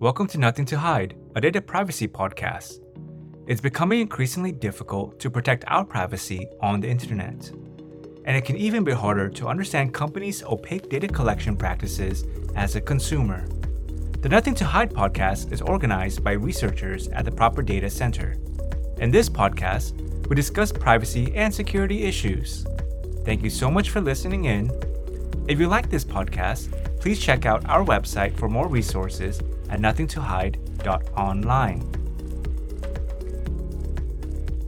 [0.00, 2.78] Welcome to Nothing to Hide, a data privacy podcast.
[3.48, 7.50] It's becoming increasingly difficult to protect our privacy on the internet.
[8.24, 12.80] And it can even be harder to understand companies' opaque data collection practices as a
[12.80, 13.48] consumer.
[14.20, 18.36] The Nothing to Hide podcast is organized by researchers at the ProperData Center.
[18.98, 22.64] In this podcast, we discuss privacy and security issues.
[23.24, 24.70] Thank you so much for listening in.
[25.48, 26.70] If you like this podcast,
[27.00, 31.94] please check out our website for more resources at nothingtohide.online.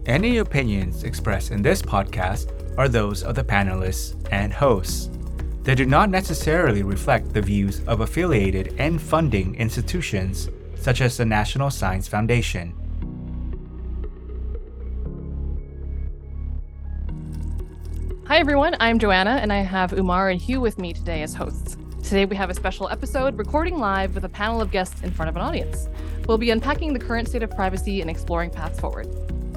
[0.06, 5.10] Any opinions expressed in this podcast are those of the panelists and hosts.
[5.62, 11.26] They do not necessarily reflect the views of affiliated and funding institutions such as the
[11.26, 12.74] National Science Foundation.
[18.26, 21.76] Hi everyone, I'm Johanna and I have Umar and Hieu with me today as hosts.
[22.10, 25.28] Today we have a special episode recording live with a panel of guests in front
[25.28, 25.88] of an audience.
[26.26, 29.06] We'll be unpacking the current state of privacy and exploring paths forward.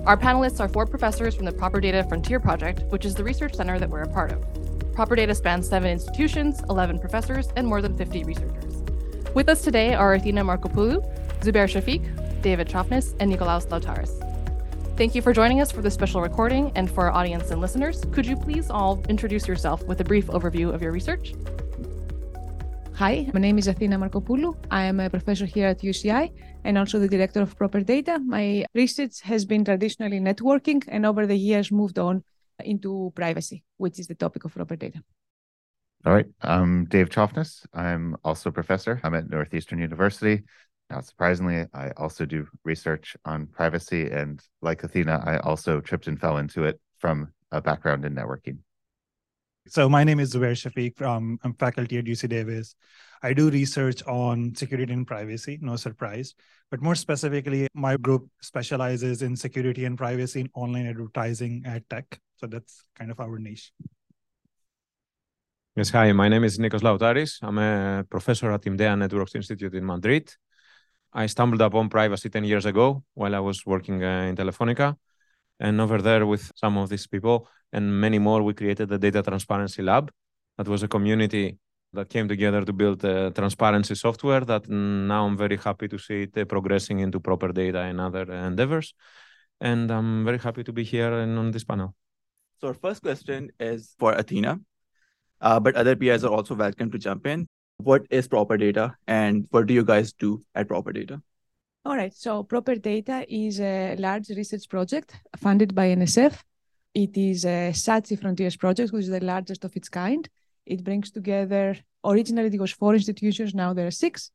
[0.05, 3.79] Our panelists are four professors from the ProperData Frontier Project, which is the research center
[3.79, 4.41] that we're a part of.
[4.93, 8.83] ProperData spans seven institutions, 11 professors, and more than 50 researchers.
[9.33, 11.01] With us today are Athina Markopoulou,
[11.39, 14.95] Zubair Shafiq, David Choffnes, and Nikolaos Laoutaris.
[14.95, 18.03] Thank you for joining us for this special recording, and for our audience and listeners,
[18.11, 21.33] could you please all introduce yourself with a brief overview of your research?
[23.03, 24.55] Hi, my name is Athina Markopoulou.
[24.71, 26.31] I am a professor here at UCI
[26.63, 28.23] and also the director of ProperData.
[28.23, 32.23] My research has been traditionally networking and over the years moved on
[32.63, 35.01] into privacy, which is the topic of ProperData.
[36.05, 36.27] All right.
[36.41, 37.65] I'm Dave Choffnes.
[37.73, 39.01] I'm also a professor.
[39.03, 40.43] I'm at Northeastern University.
[40.89, 44.11] Not surprisingly, I also do research on privacy.
[44.11, 48.59] And like Athina, I also tripped and fell into it from a background in networking.
[49.67, 51.01] So my name is Zubair Shafiq.
[51.01, 52.75] Um, I'm faculty at UC Davis.
[53.21, 56.35] I do research on security and privacy, no surprise.
[56.69, 62.19] But more specifically, my group specializes in security and privacy in online advertising ad tech.
[62.35, 63.71] So that's kind of our niche.
[65.77, 67.39] Yes, hi, my name is Nikos Laoutaris.
[67.41, 70.29] I'm a professor at IMDEA Networks Institute in Madrid.
[71.13, 74.97] I stumbled upon privacy 10 years ago while I was working uh, in Telefonica.
[75.59, 79.23] And over there, with some of these people and many more, we created the Data
[79.23, 80.11] Transparency Lab.
[80.57, 81.57] That was a community
[81.93, 86.23] that came together to build a transparency software that now I'm very happy to see
[86.23, 88.93] it uh, progressing into ProperData and other endeavors.
[89.59, 91.95] And I'm very happy to be here and on this panel.
[92.61, 94.59] So our first question is for Athina,
[95.41, 97.47] uh, but other PIs are also welcome to jump in.
[97.77, 101.21] What is ProperData and what do you guys do at ProperData?
[101.85, 102.13] All right.
[102.13, 106.39] So ProperData is a large research project funded by NSF.
[106.93, 110.29] It is a SaTC Frontiers project, which is the largest of its kind.
[110.65, 114.31] It brings together, originally it was four institutions, now there are six,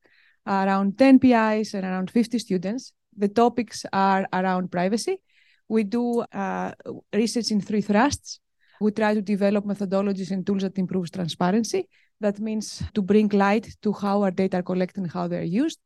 [0.46, 2.92] around 10 PIs and around 50 students.
[3.16, 5.20] The topics are around privacy.
[5.68, 6.72] We do uh,
[7.12, 8.40] research in three thrusts.
[8.80, 11.88] We try to develop methodologies and tools that improves transparency.
[12.20, 15.78] That means to bring light to how our data are collected and how they're used.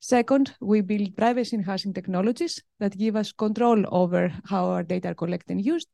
[0.00, 5.14] Second, we build privacy enhancing technologies that give us control over how our data are
[5.14, 5.88] collected and used.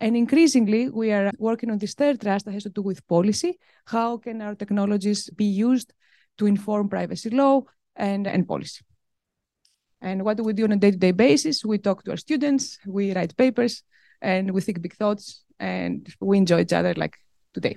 [0.00, 3.58] And increasingly, we are working on this third trust that has to do with policy.
[3.84, 5.92] How can our technologies be used
[6.38, 7.62] to inform privacy law
[7.94, 8.80] and, and policy?
[10.00, 11.64] And what do we do on a day to day basis?
[11.64, 13.84] We talk to our students, we write papers,
[14.20, 17.16] and we think big thoughts, and we enjoy each other like
[17.54, 17.76] today.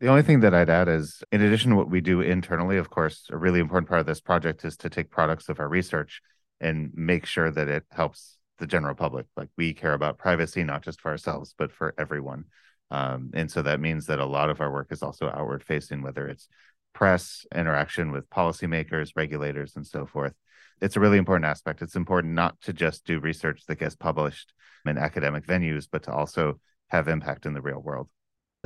[0.00, 2.90] The only thing that I'd add is, in addition to what we do internally, of
[2.90, 6.20] course, a really important part of this project is to take products of our research
[6.60, 9.26] and make sure that it helps the general public.
[9.36, 12.44] Like we care about privacy, not just for ourselves, but for everyone.
[12.90, 16.02] Um, and so that means that a lot of our work is also outward facing,
[16.02, 16.48] whether it's
[16.92, 20.34] press, interaction with policymakers, regulators, and so forth.
[20.80, 21.82] It's a really important aspect.
[21.82, 24.52] It's important not to just do research that gets published
[24.86, 28.08] in academic venues, but to also have impact in the real world.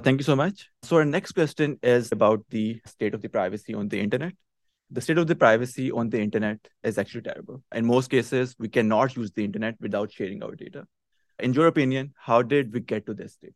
[0.03, 0.71] Thank you so much.
[0.85, 4.33] So our next question is about the state of the privacy on the internet.
[4.91, 7.65] The state of the privacy on the internet is actually terrible.
[7.75, 10.87] In most cases, we cannot use the internet without sharing our data.
[11.41, 13.55] In your opinion, how did we get to this state?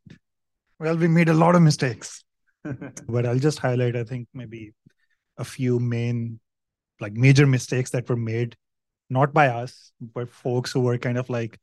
[0.81, 2.25] Well, we made a lot of mistakes.
[2.65, 4.73] but I'll just highlight, I think, maybe
[5.39, 6.41] a few main,
[7.01, 8.57] like major mistakes that were made,
[9.09, 11.59] not by us, but folks who were kind of like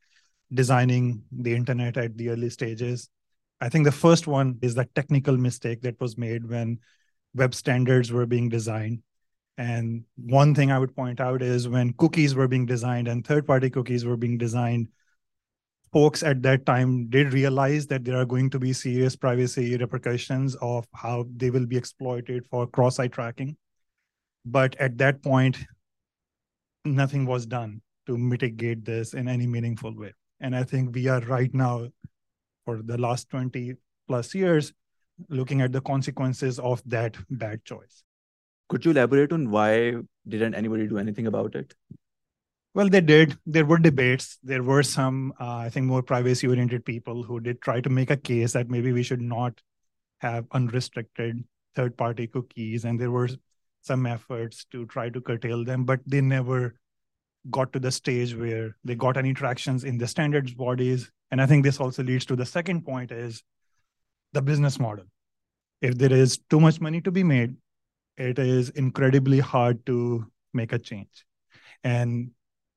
[0.52, 3.10] designing the internet at the early stages
[3.60, 6.78] I think the first one is that technical mistake that was made when
[7.34, 9.02] web standards were being designed.
[9.58, 13.46] And one thing I would point out is when cookies were being designed and third
[13.46, 14.88] party cookies were being designed,
[15.92, 20.54] folks at that time did realize that there are going to be serious privacy repercussions
[20.56, 23.56] of how they will be exploited for cross site tracking.
[24.46, 25.58] But at that point,
[26.84, 30.14] nothing was done to mitigate this in any meaningful way.
[30.40, 31.88] And I think we are right now,
[32.64, 33.74] for the last 20
[34.08, 34.72] plus years,
[35.28, 38.02] looking at the consequences of that bad choice.
[38.68, 39.96] Could you elaborate on why
[40.28, 41.74] didn't anybody do anything about it?
[42.72, 43.36] Well, they did.
[43.46, 44.38] There were debates.
[44.44, 48.10] There were some, uh, I think, more privacy oriented people who did try to make
[48.10, 49.60] a case that maybe we should not
[50.18, 51.42] have unrestricted
[51.74, 52.84] third party cookies.
[52.84, 53.28] And there were
[53.82, 56.76] some efforts to try to curtail them, but they never
[57.50, 61.10] got to the stage where they got any tractions in the standards bodies.
[61.30, 63.42] And I think this also leads to the second point is
[64.32, 65.04] the business model.
[65.80, 67.54] If there is too much money to be made,
[68.16, 71.24] it is incredibly hard to make a change.
[71.84, 72.32] And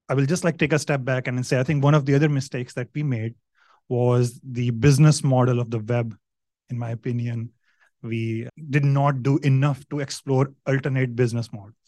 [0.08, 2.16] I will just like take a step back and say I think one of the
[2.16, 3.36] other mistakes that we made
[3.90, 6.16] was the business model of the web,
[6.70, 7.52] in my opinion.
[8.02, 11.82] We did not do enough to explore alternate business models.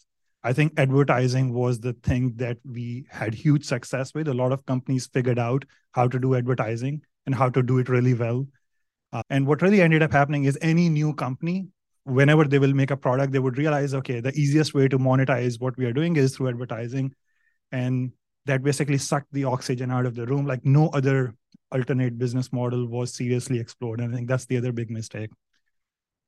[0.46, 4.28] I think advertising was the thing that we had huge success with.
[4.28, 7.88] A lot of companies figured out how to do advertising and how to do it
[7.88, 8.46] really well.
[9.12, 11.66] Uh, and what really ended up happening is any new company,
[12.04, 15.60] whenever they will make a product, they would realize, okay, the easiest way to monetize
[15.60, 17.12] what we are doing is through advertising.
[17.72, 18.12] And
[18.44, 20.46] that basically sucked the oxygen out of the room.
[20.46, 21.34] Like no other
[21.72, 24.00] alternate business model was seriously explored.
[24.00, 25.30] And i think that's the other big mistake.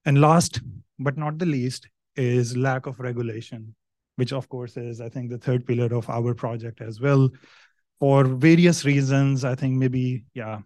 [0.04, 0.60] And last
[0.98, 3.76] but not the least is lack of regulation
[4.18, 7.30] which of course is i think the third pillar of our project as well.
[8.00, 10.58] For various reasons i think maybe yeah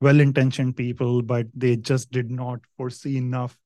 [0.00, 3.58] well intentioned people but they just did not foresee enough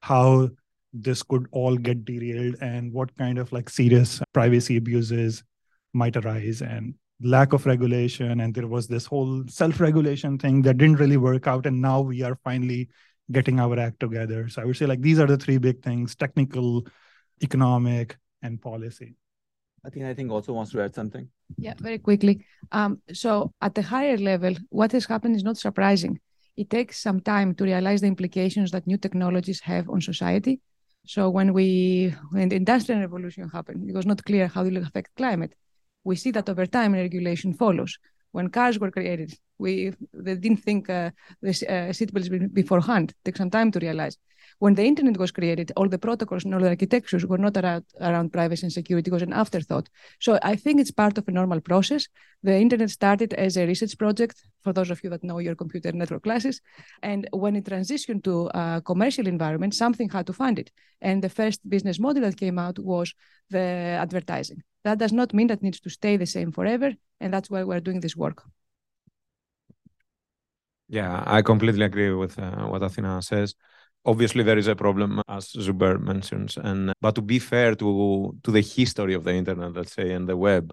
[0.00, 0.48] how
[0.92, 5.42] this could all get derailed and what kind of like serious privacy abuses
[5.92, 8.40] might arise and lack of regulation.
[8.40, 11.66] And there was this whole self-regulation thing that didn't really work out.
[11.66, 12.88] And now we are finally
[13.30, 14.48] getting our act together.
[14.48, 16.86] So i would say like these are the three big things technical
[17.42, 19.14] economic and policy.
[19.84, 21.28] I think i think also wants to add something.
[21.56, 22.44] Yeah very quickly.
[22.72, 26.20] Um, so at the higher level what has happened is not surprising.
[26.56, 30.60] It takes some time to realize the implications that new technologies have on society.
[31.06, 34.82] So when we when the industrial revolution happened it was not clear how it will
[34.82, 35.54] affect climate.
[36.04, 37.98] We see that over time regulation follows.
[38.32, 41.10] When cars were created, we they didn't think uh,
[41.42, 43.10] the uh, seatbelts beforehand.
[43.10, 44.16] It took some time to realize.
[44.60, 47.84] When the internet was created, all the protocols and all the architectures were not around,
[48.00, 49.08] around privacy and security.
[49.08, 49.88] It was an afterthought.
[50.20, 52.08] So I think it's part of a normal process.
[52.42, 55.92] The internet started as a research project, for those of you that know your computer
[55.92, 56.60] network classes.
[57.02, 60.72] And when it transitioned to a commercial environment, something had to fund it.
[61.00, 63.14] And the first business model that came out was
[63.50, 64.62] the advertising.
[64.82, 66.94] That does not mean that needs to stay the same forever.
[67.20, 68.42] And that's why we're doing this work.
[70.88, 73.54] Yeah, I completely agree with uh, what Athina says.
[74.04, 78.50] Obviously there is a problem as Zubair mentions and but to be fair to to
[78.50, 80.72] the history of the internet let's say and the web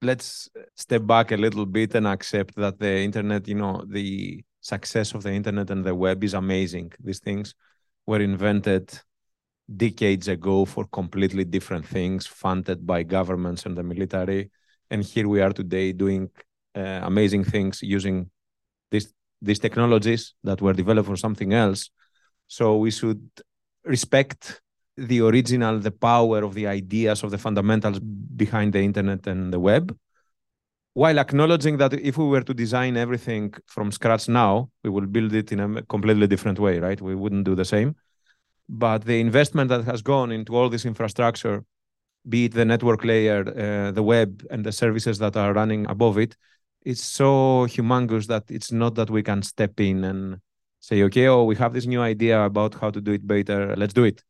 [0.00, 5.12] let's step back a little bit and accept that the internet you know the success
[5.14, 6.92] of the internet and the web is amazing.
[7.02, 7.54] These things
[8.06, 8.98] were invented
[9.76, 14.50] decades ago for completely different things funded by governments and the military
[14.90, 16.28] and here we are today doing
[16.74, 18.30] uh, amazing things using
[18.92, 19.08] these
[19.48, 21.90] these technologies that were developed for something else
[22.56, 23.22] so we should
[23.84, 24.60] respect
[24.96, 29.58] the original, the power of the ideas of the fundamentals behind the internet and the
[29.58, 29.96] web,
[30.94, 35.32] while acknowledging that if we were to design everything from scratch now, we will build
[35.32, 37.00] it in a completely different way, right?
[37.00, 37.96] We wouldn't do the same.
[38.68, 41.64] But the investment that has gone into all this infrastructure,
[42.28, 46.18] be it the network layer, uh, the web, and the services that are running above
[46.18, 46.36] it,
[46.84, 50.38] it's so humongous that it's not that we can step in and
[50.80, 53.74] say, okay, oh, we have this new idea about how to do it better.
[53.76, 54.22] Let's do it.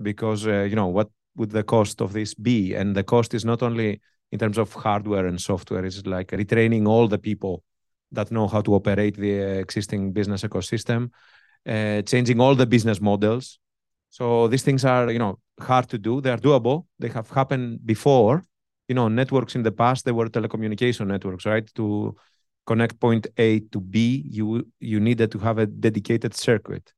[0.00, 2.74] Because, uh, you know, what would the cost of this be?
[2.74, 4.00] And the cost is not only
[4.32, 7.62] in terms of hardware and software, it's like retraining all the people
[8.12, 11.10] that know how to operate the existing business ecosystem,
[11.66, 13.58] uh, changing all the business models.
[14.10, 16.20] So these things are, you know, hard to do.
[16.20, 16.86] They are doable.
[16.98, 18.42] They have happened before.
[18.88, 21.68] You know, networks in the past, they were telecommunication networks, right?
[21.74, 22.16] To
[22.66, 26.92] connect point A to B, you you needed to have a dedicated circuit,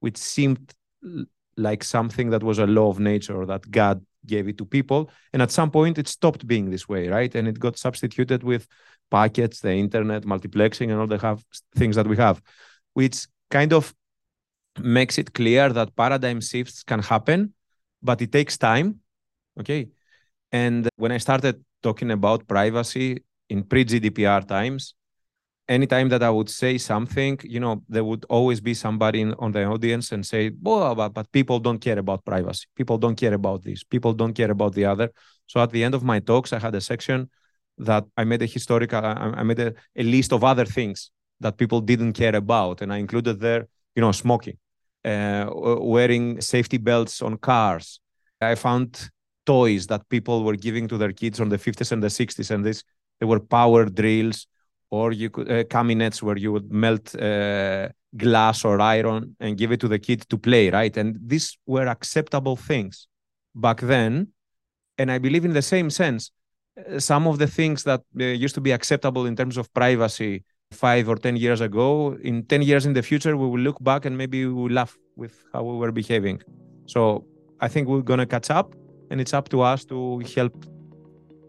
[0.00, 0.74] which seemed
[1.56, 5.10] like something that was a law of nature or that God gave it to people.
[5.32, 7.34] And at some point, it stopped being this way, right?
[7.34, 8.66] And it got substituted with
[9.10, 11.44] packets, the internet, multiplexing, and all the have
[11.76, 12.40] things that we have,
[12.94, 13.94] which kind of
[14.80, 17.54] makes it clear that paradigm shifts can happen,
[18.02, 19.00] but it takes time.
[19.58, 19.88] Okay.
[20.52, 24.94] And when I started talking about privacy in pre GDPR times,
[25.68, 29.52] anytime that I would say something, you know, there would always be somebody in, on
[29.52, 32.66] the audience and say, "Well, but, but people don't care about privacy.
[32.74, 33.84] People don't care about this.
[33.84, 35.12] People don't care about the other."
[35.46, 37.30] So at the end of my talks, I had a section
[37.78, 39.04] that I made a historical.
[39.04, 42.92] I, I made a, a list of other things that people didn't care about, and
[42.92, 44.58] I included there, you know, smoking,
[45.04, 48.00] uh, wearing safety belts on cars.
[48.40, 49.10] I found
[49.52, 52.62] toys that people were giving to their kids on the 50s and the 60s, and
[52.68, 52.78] this
[53.18, 54.46] they were power drills
[54.90, 59.70] or you could uh, cabinets where you would melt uh, glass or iron and give
[59.74, 60.94] it to the kid to play, right?
[60.96, 63.08] And these were acceptable things
[63.54, 64.28] back then.
[65.00, 66.30] And I believe in the same sense,
[66.78, 70.44] uh, some of the things that uh, used to be acceptable in terms of privacy
[70.72, 74.04] five or 10 years ago, in 10 years in the future, we will look back
[74.06, 76.40] and maybe we will laugh with how we were behaving.
[76.86, 77.24] So
[77.60, 78.74] I think we're going to catch up
[79.10, 80.64] and it's up to us to help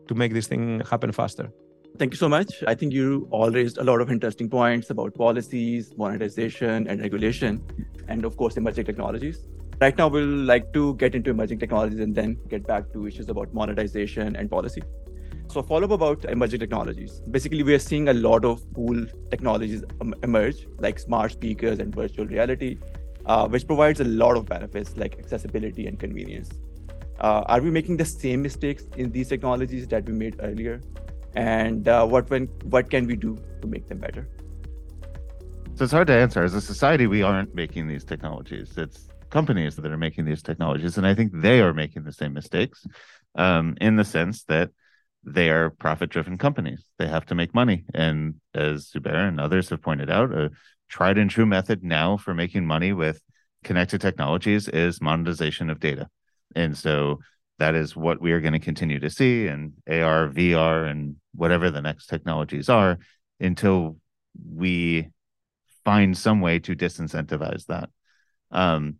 [0.07, 1.51] to make this thing happen faster.
[1.97, 2.63] Thank you so much.
[2.65, 7.61] I think you all raised a lot of interesting points about policies, monetization, and regulation,
[8.07, 9.45] and of course, emerging technologies.
[9.81, 13.29] Right now, we'll like to get into emerging technologies and then get back to issues
[13.29, 14.81] about monetization and policy.
[15.47, 17.21] So, follow up about emerging technologies.
[17.31, 19.83] Basically, we are seeing a lot of cool technologies
[20.23, 22.77] emerge, like smart speakers and virtual reality,
[23.25, 26.49] uh, which provides a lot of benefits like accessibility and convenience.
[27.19, 30.81] Uh, are we making the same mistakes in these technologies that we made earlier?
[31.35, 34.27] and uh, what when what can we do to make them better?
[35.75, 36.43] So it's hard to answer.
[36.43, 38.77] As a society we aren't making these technologies.
[38.77, 42.33] It's companies that are making these technologies and i think they are making the same
[42.33, 42.83] mistakes
[43.35, 44.71] um, in the sense that
[45.23, 46.83] they are profit driven companies.
[46.97, 47.85] They have to make money.
[47.93, 50.49] And as zubair and others have pointed out a
[50.87, 53.21] tried and true method now for making money with
[53.63, 56.09] connected technologies is monetization of data
[56.55, 57.19] and so
[57.59, 61.69] that is what we are going to continue to see in AR, VR, and whatever
[61.69, 62.97] the next technologies are
[63.39, 63.97] until
[64.53, 65.09] we
[65.83, 67.89] find some way to disincentivize that.
[68.51, 68.95] Um,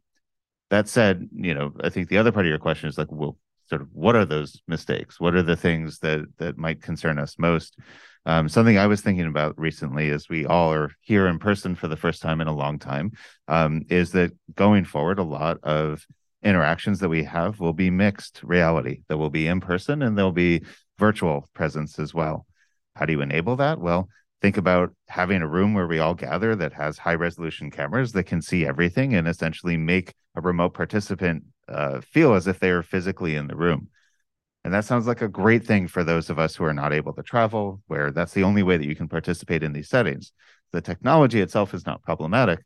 [0.70, 3.38] that said, you know, I think the other part of your question is like, well,
[3.70, 5.20] sort of what are those mistakes?
[5.20, 7.78] What are the things that that might concern us most?
[8.26, 11.88] Um, something I was thinking about recently, as we all are here in person for
[11.88, 13.12] the first time in a long time,
[13.48, 16.06] um, is that going forward, a lot of
[16.44, 19.02] interactions that we have will be mixed reality.
[19.08, 20.64] There will be in person and there'll be
[20.98, 22.46] virtual presence as well.
[22.96, 23.80] How do you enable that?
[23.80, 24.10] Well,
[24.42, 28.24] think about having a room where we all gather that has high resolution cameras that
[28.24, 32.84] can see everything and essentially make a remote participant uh, feel as if they are
[32.84, 33.90] physically in the room.
[34.64, 37.14] And that sounds like a great thing for those of us who are not able
[37.14, 40.34] to travel, where that's the only way that you can participate in these settings.
[40.72, 42.60] The technology itself is not problematic,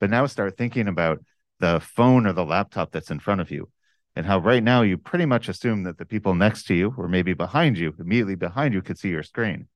[0.00, 1.22] but now start thinking about
[1.64, 3.70] the phone or the laptop that's in front of you
[4.14, 7.08] and how right now you pretty much assume that the people next to you or
[7.08, 9.66] maybe behind you immediately behind you could see your screen.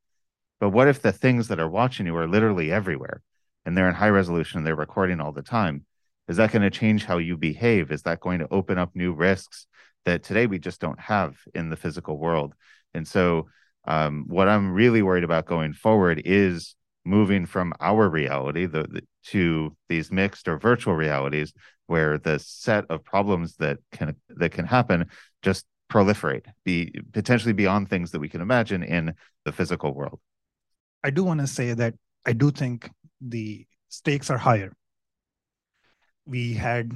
[0.60, 3.22] But what if the things that are watching you are literally everywhere
[3.64, 5.86] and they're in high resolution and they're recording all the time?
[6.28, 7.90] Is that going to change how you behave?
[7.90, 9.66] Is that going to open up new risks
[10.04, 12.54] that today we just don't have in the physical world?
[12.92, 13.48] And so
[13.86, 19.02] um, what i'm really worried about going forward is moving from our reality the, the,
[19.24, 21.54] to these mixed or virtual realities
[21.88, 25.06] where the set of problems that can that can happen
[25.42, 29.14] just proliferate be potentially beyond things that we can imagine in
[29.44, 30.20] the physical world.
[31.02, 31.94] I do want to say that
[32.26, 32.90] i do think
[33.20, 34.72] the stakes are higher.
[36.26, 36.92] We had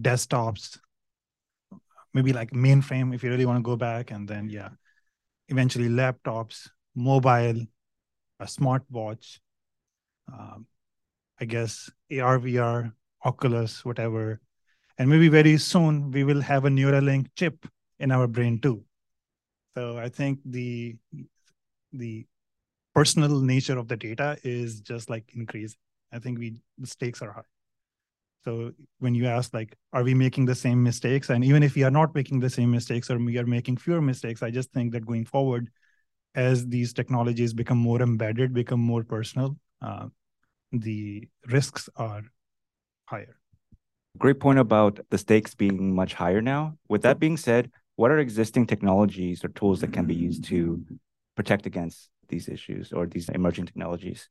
[0.00, 0.78] desktops
[2.14, 4.70] maybe like mainframe if you really want to go back and then yeah
[5.48, 7.66] eventually laptops mobile
[8.40, 9.38] a smartwatch,
[10.32, 10.66] um,
[11.40, 12.92] I guess AR, VR,
[13.24, 14.40] Oculus, whatever.
[14.98, 17.66] And maybe very soon we will have a Neuralink chip
[17.98, 18.84] in our brain too.
[19.76, 20.96] So I think the
[21.92, 22.26] the
[22.94, 25.78] personal nature of the data is just like increasing.
[26.12, 27.48] I think we the stakes are high.
[28.44, 31.28] So when you ask like, are we making the same mistakes?
[31.28, 34.00] And even if we are not making the same mistakes or we are making fewer
[34.00, 35.70] mistakes, I just think that going forward,
[36.34, 40.06] as these technologies become more embedded, become more personal, uh,
[40.72, 42.22] the risks are
[43.08, 43.36] higher.
[44.18, 46.76] Great point about the stakes being much higher now.
[46.88, 50.82] With that being said, what are existing technologies or tools that can be used to
[51.36, 54.28] protect against these issues or these emerging technologies?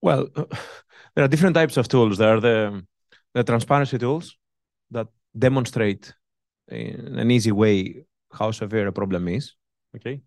[0.00, 0.28] Well,
[1.14, 2.18] there are different types of tools.
[2.18, 2.84] There are the,
[3.34, 4.36] the transparency tools
[4.90, 6.12] that demonstrate
[6.68, 9.54] in an easy way how severe a problem is.
[9.96, 10.20] Okay.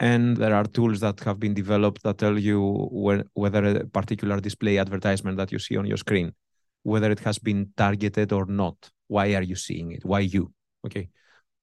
[0.00, 4.40] And there are tools that have been developed that tell you where, whether a particular
[4.40, 6.34] display advertisement that you see on your screen,
[6.82, 8.76] whether it has been targeted or not.
[9.08, 10.04] Why are you seeing it?
[10.04, 10.52] Why you?
[10.86, 11.08] Okay.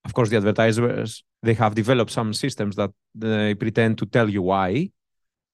[0.05, 4.41] Of course, the advertisers they have developed some systems that they pretend to tell you
[4.41, 4.89] why,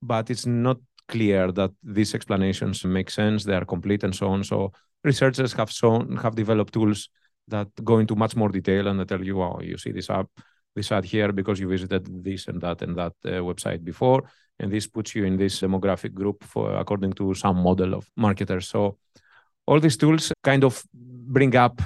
[0.02, 4.44] but it's not clear that these explanations make sense, they are complete, and so on.
[4.44, 4.72] So
[5.04, 7.10] researchers have shown have developed tools
[7.48, 10.28] that go into much more detail and they tell you, oh, you see this app,
[10.76, 14.24] this ad here because you visited this and that and that uh, website before,
[14.60, 18.68] and this puts you in this demographic group for according to some model of marketers.
[18.68, 18.98] So
[19.68, 21.82] all these tools kind of bring up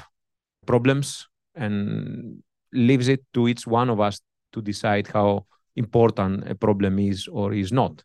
[0.65, 2.43] problems and
[2.74, 4.19] leaves it to each one of us
[4.53, 5.45] to decide how
[5.75, 8.03] important a problem is or is not.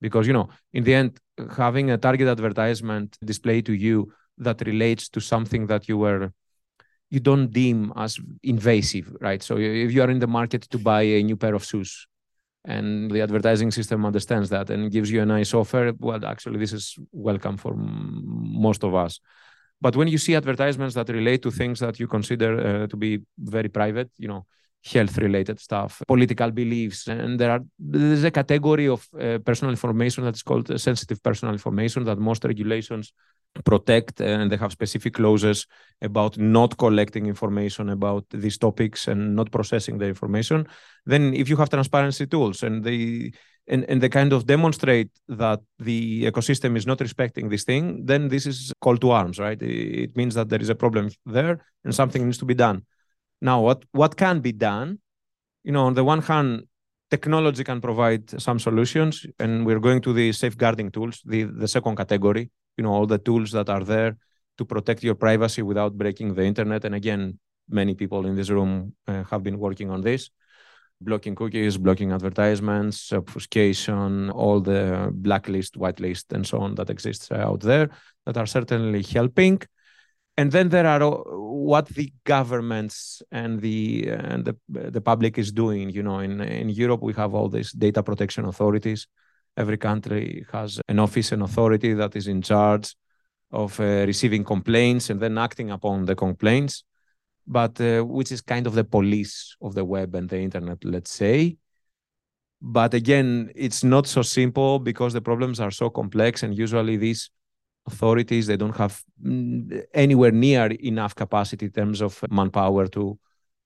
[0.00, 1.18] Because you know in the end
[1.56, 6.32] having a target advertisement displayed to you that relates to something that you were
[7.10, 9.42] you don't deem as invasive right?
[9.42, 12.06] So if you are in the market to buy a new pair of shoes
[12.64, 16.72] and the advertising system understands that and gives you a nice offer well actually this
[16.72, 19.20] is welcome for most of us.
[19.80, 23.22] But when you see advertisements that relate to things that you consider uh, to be
[23.38, 24.46] very private you know
[24.84, 27.06] health related stuff, political beliefs.
[27.06, 31.54] And there are there's a category of uh, personal information that's called uh, sensitive personal
[31.54, 33.12] information that most regulations
[33.64, 35.66] protect and they have specific clauses
[36.00, 40.66] about not collecting information about these topics and not processing the information
[41.04, 43.30] then if you have transparency tools and they
[43.68, 48.28] and, and they kind of demonstrate that the ecosystem is not respecting this thing then
[48.28, 51.94] this is call to arms right it means that there is a problem there and
[51.94, 52.82] something needs to be done
[53.42, 55.00] now, what, what can be done?
[55.64, 56.62] You know, on the one hand,
[57.10, 61.96] technology can provide some solutions, and we're going to the safeguarding tools, the, the second
[61.96, 64.16] category, you know, all the tools that are there
[64.58, 66.84] to protect your privacy without breaking the internet.
[66.84, 70.30] And again, many people in this room uh, have been working on this
[71.00, 77.58] blocking cookies, blocking advertisements, obfuscation, all the blacklist, whitelist, and so on that exists out
[77.58, 77.90] there
[78.24, 79.60] that are certainly helping
[80.36, 85.90] and then there are what the governments and the and the, the public is doing
[85.90, 89.06] you know in in europe we have all these data protection authorities.
[89.54, 92.96] Every country has an office and authority that is in charge
[93.50, 96.84] of uh, receiving complaints and then acting upon the complaints.
[97.46, 101.12] But uh, which is kind of the police of the web and the internet let's
[101.12, 101.58] say.
[102.62, 107.30] But again it's not so simple because the problems are so complex and usually these
[107.86, 108.46] authorities.
[108.46, 113.18] They don't have mm, anywhere near enough capacity in terms of manpower to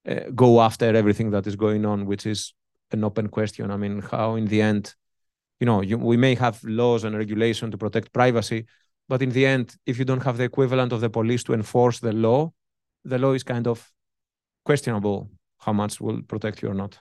[0.08, 2.54] uh, go after everything that is going on, which is
[2.92, 3.70] an open question.
[3.70, 4.94] I mean, how in the end,
[5.60, 8.66] you know, you, we may have laws and regulation to protect privacy,
[9.08, 12.00] but in the end, if you don't have the equivalent of the police to enforce
[12.00, 12.52] the law,
[13.04, 13.90] the law is kind of
[14.64, 16.98] questionable how much will protect you or not.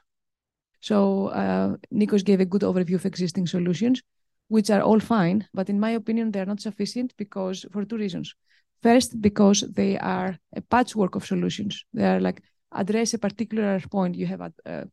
[0.81, 4.03] So uh, Nikos gave a good overview of existing solutions
[4.47, 7.97] which are all fine, but in my opinion, they are not sufficient because for two
[7.97, 8.35] reasons.
[8.83, 11.83] First, because they are a patchwork of solutions.
[11.93, 14.15] They are like address a particular point.
[14.15, 14.83] You have uh,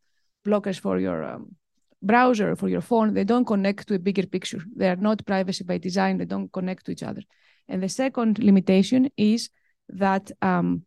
[0.46, 1.56] blockers for your um,
[2.02, 3.12] browser, for your phone.
[3.12, 4.62] They don't connect to a bigger picture.
[4.74, 6.18] They are not privacy by design.
[6.18, 7.22] They don't connect to each other.
[7.68, 9.50] And the second limitation is
[9.88, 10.84] that um,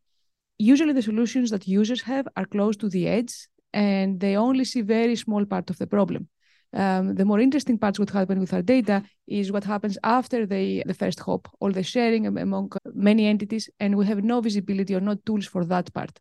[0.58, 4.82] usually the solutions that users have are close to the edge and they only see
[4.82, 6.28] very small part of the problem.
[6.76, 10.84] Um, the more interesting parts what happen with our data is what happens after the,
[10.86, 15.00] the first hop, all the sharing among many entities, and we have no visibility or
[15.00, 16.20] no tools for that part.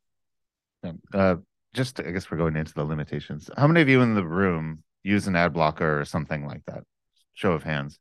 [1.12, 1.36] Uh,
[1.72, 3.50] just, I guess we're going into the limitations.
[3.56, 6.84] How many of you in the room use an ad blocker or something like that?
[7.32, 7.98] Show of hands.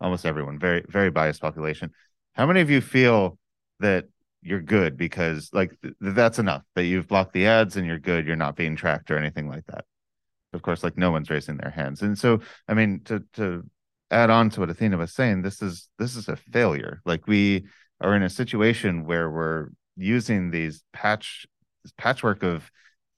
[0.00, 0.58] Almost everyone.
[0.58, 1.92] Very, very biased population.
[2.32, 3.38] How many of you feel
[3.78, 4.06] that
[4.42, 8.26] you're good because like th- that's enough that you've blocked the ads and you're good,
[8.26, 9.84] you're not being tracked or anything like that?
[10.54, 12.02] Of course, like no one's raising their hands.
[12.02, 13.64] And so, I mean, to to
[14.10, 17.00] add on to what Athina was saying, this is this is a failure.
[17.04, 17.66] Like we
[18.00, 21.46] are in a situation where we're using these patch
[21.82, 22.70] this patchwork of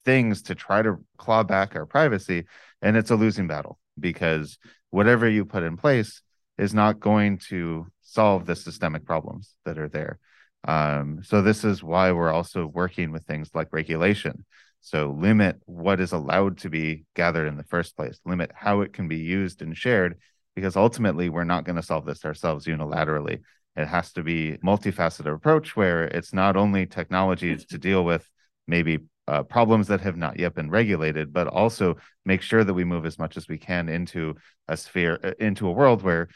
[0.04, 2.44] things to try to claw back our privacy,
[2.82, 4.58] and it's a losing battle because
[4.90, 6.22] whatever you put in place
[6.58, 10.18] is not going to solve the systemic problems that are there.
[10.66, 14.44] Um, so this is why we're also working with things like regulation
[14.86, 18.92] so limit what is allowed to be gathered in the first place, limit how it
[18.92, 20.16] can be used and shared,
[20.54, 23.40] because ultimately we're not going to solve this ourselves unilaterally.
[23.74, 28.30] It has to be multifaceted approach where it's not only technologies to deal with
[28.68, 32.84] maybe uh, problems that have not yet been regulated, but also make sure that we
[32.84, 34.36] move as much as we can into
[34.68, 36.28] a sphere, uh, into a world where,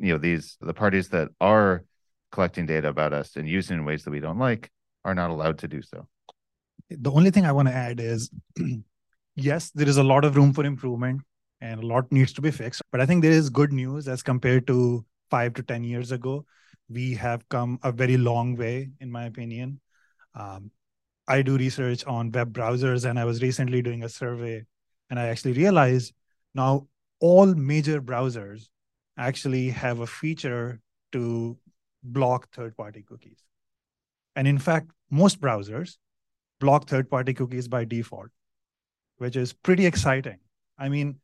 [0.00, 1.84] you know, these the parties that are
[2.32, 4.72] collecting data about us and using in ways that we don't like
[5.04, 6.08] are not allowed to do so
[7.00, 8.30] the only thing I want to add is
[9.36, 11.22] yes, there is a lot of room for improvement
[11.60, 12.82] and a lot needs to be fixed.
[12.90, 16.44] But I think there is good news as compared to five to 10 years ago.
[16.88, 19.80] We have come a very long way, in my opinion.
[20.34, 20.70] Um,
[21.28, 24.64] I do research on web browsers, and I was recently doing a survey,
[25.08, 26.12] and I actually realized
[26.54, 26.88] now
[27.20, 28.68] all major browsers
[29.16, 30.80] actually have a feature
[31.12, 31.56] to
[32.02, 33.38] block third party cookies.
[34.34, 35.96] And in fact, most browsers
[36.62, 38.30] block third party cookies by default,
[39.18, 40.38] which is pretty exciting.
[40.78, 41.16] I mean,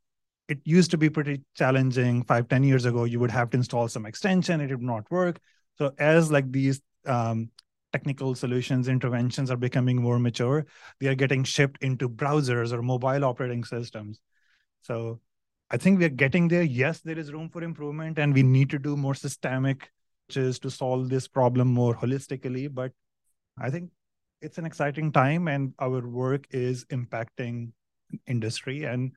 [0.48, 3.05] it used to be pretty challenging five, ten years ago.
[3.05, 5.38] You would have to install some extension, it would not work.
[5.79, 7.51] So as like these um,
[7.92, 10.66] technical solutions, interventions are becoming more mature,
[11.01, 14.20] they are getting shipped into browsers or mobile operating systems.
[14.83, 15.20] So
[15.70, 16.62] I think we're getting there.
[16.62, 19.90] Yes, there is room for improvement, and we need to do more systemic
[20.37, 22.68] is to solve this problem more holistically.
[22.72, 22.92] But
[23.59, 23.90] I think
[24.40, 27.72] it's an exciting time, and our work is impacting
[28.27, 29.12] industry, and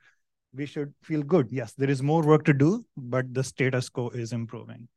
[0.54, 1.48] we should feel good.
[1.52, 4.88] Yes, there is more work to do, but the status quo is improving.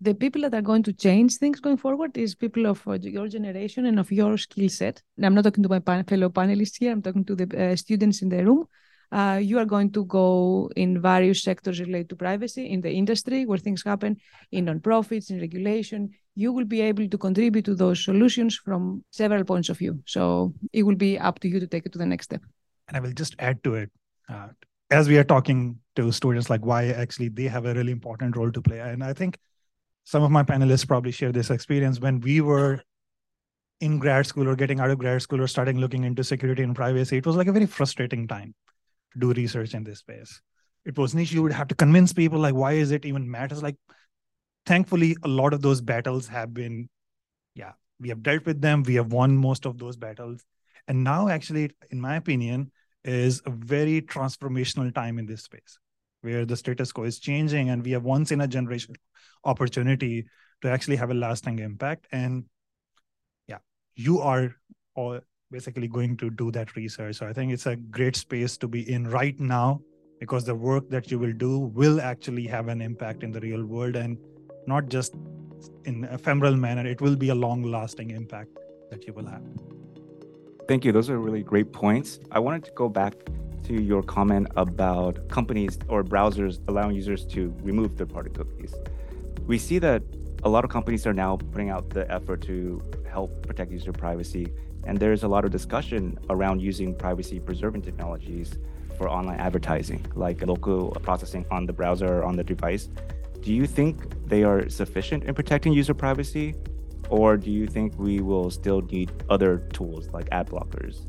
[0.00, 3.28] The people that are going to change things going forward is people of uh, your
[3.28, 5.02] generation and of your skill set.
[5.22, 6.90] I'm not talking to my pan- fellow panelists here.
[6.90, 8.66] I'm talking to the uh, students in the room
[9.12, 13.44] uh, you are going to go in various sectors related to privacy in the industry
[13.44, 14.16] where things happen,
[14.52, 16.10] in nonprofits, in regulation.
[16.36, 20.00] You will be able to contribute to those solutions from several points of view.
[20.06, 22.42] So it will be up to you to take it to the next step.
[22.86, 23.90] And I will just add to it.
[24.28, 24.48] Uh,
[24.90, 28.52] as we are talking to students, like why actually they have a really important role
[28.52, 28.78] to play.
[28.78, 29.38] And I think
[30.04, 32.80] some of my panelists probably share this experience when we were
[33.80, 36.76] in grad school or getting out of grad school or starting looking into security and
[36.76, 37.16] privacy.
[37.16, 38.54] It was like a very frustrating time
[39.18, 40.40] do research in this space.
[40.84, 41.32] It was niche.
[41.32, 43.62] You would have to convince people like, why is it even matters?
[43.62, 43.76] Like,
[44.66, 46.88] thankfully, a lot of those battles have been,
[47.54, 48.82] yeah, we have dealt with them.
[48.82, 50.44] We have won most of those battles.
[50.88, 52.72] And now, actually, in my opinion,
[53.04, 55.78] is a very transformational time in this space
[56.22, 58.94] where the status quo is changing and we have once in a generation
[59.44, 60.26] opportunity
[60.60, 62.06] to actually have a lasting impact.
[62.12, 62.44] And
[63.46, 63.58] yeah,
[63.94, 64.54] you are
[64.94, 65.20] all
[65.50, 67.16] basically going to do that research.
[67.16, 69.80] So I think it's a great space to be in right now
[70.20, 73.64] because the work that you will do will actually have an impact in the real
[73.64, 74.16] world and
[74.66, 75.14] not just
[75.84, 76.86] in ephemeral manner.
[76.86, 78.50] It will be a long lasting impact
[78.90, 79.42] that you will have.
[80.68, 80.92] Thank you.
[80.92, 82.20] Those are really great points.
[82.30, 83.14] I wanted to go back
[83.64, 88.72] to your comment about companies or browsers allowing users to remove third party cookies.
[89.46, 90.02] We see that
[90.44, 94.46] a lot of companies are now putting out the effort to help protect user privacy
[94.84, 98.58] and there's a lot of discussion around using privacy preserving technologies
[98.96, 102.88] for online advertising, like local processing on the browser or on the device.
[103.40, 106.54] Do you think they are sufficient in protecting user privacy?
[107.08, 111.06] Or do you think we will still need other tools like ad blockers?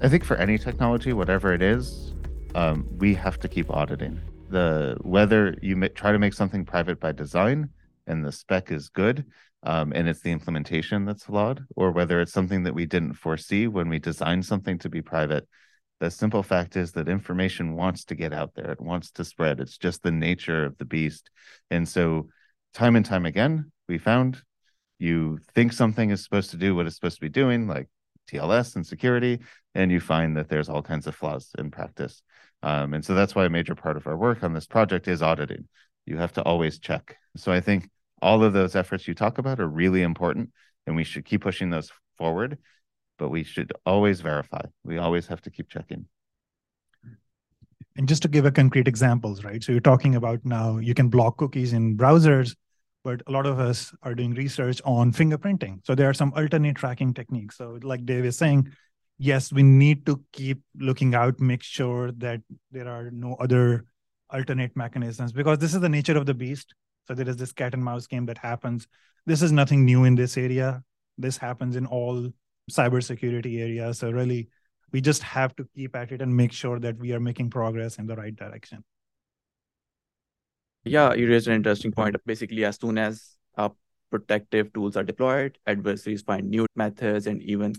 [0.00, 2.14] I think for any technology, whatever it is,
[2.54, 4.20] um, we have to keep auditing.
[4.48, 7.70] The whether you try to make something private by design
[8.06, 9.24] and the spec is good,
[9.62, 13.66] um, and it's the implementation that's flawed, or whether it's something that we didn't foresee
[13.66, 15.46] when we designed something to be private.
[16.00, 19.60] The simple fact is that information wants to get out there, it wants to spread.
[19.60, 21.30] It's just the nature of the beast.
[21.70, 22.28] And so,
[22.74, 24.42] time and time again, we found
[24.98, 27.88] you think something is supposed to do what it's supposed to be doing, like
[28.30, 29.40] TLS and security,
[29.74, 32.22] and you find that there's all kinds of flaws in practice.
[32.62, 35.22] Um, and so that's why a major part of our work on this project is
[35.22, 35.68] auditing.
[36.06, 37.16] You have to always check.
[37.36, 37.88] So I think
[38.26, 40.50] all of those efforts you talk about are really important
[40.84, 42.58] and we should keep pushing those forward
[43.18, 44.60] but we should always verify.
[44.84, 46.04] We always have to keep checking.
[47.96, 49.62] And just to give a concrete examples right?
[49.62, 52.56] So you're talking about now you can block cookies in browsers
[53.04, 55.86] but a lot of us are doing research on fingerprinting.
[55.86, 57.56] So there are some alternate tracking techniques.
[57.56, 58.72] So like dave is saying
[59.18, 62.40] yes we need to keep looking out make sure that
[62.72, 63.84] there are no other
[64.30, 66.74] alternate mechanisms because this is the nature of the beast
[67.06, 68.86] so there is this cat and mouse game that happens.
[69.26, 70.82] This is nothing new in this area.
[71.18, 72.30] This happens in all
[72.70, 73.98] cybersecurity areas.
[73.98, 74.48] So really,
[74.92, 77.98] we just have to keep at it and make sure that we are making progress
[77.98, 78.84] in the right direction.
[80.84, 82.16] Yeah, you raised an interesting point.
[82.24, 83.70] Basically, as soon as uh,
[84.10, 87.74] protective tools are deployed, adversaries find new methods, and even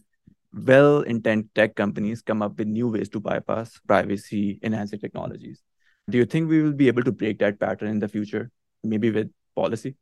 [0.54, 5.62] well intent tech companies come up with new ways to bypass privacy enhancing technologies.
[6.10, 8.52] Do you think we will be able to break that pattern in the future?
[8.84, 9.96] Maybe with policy?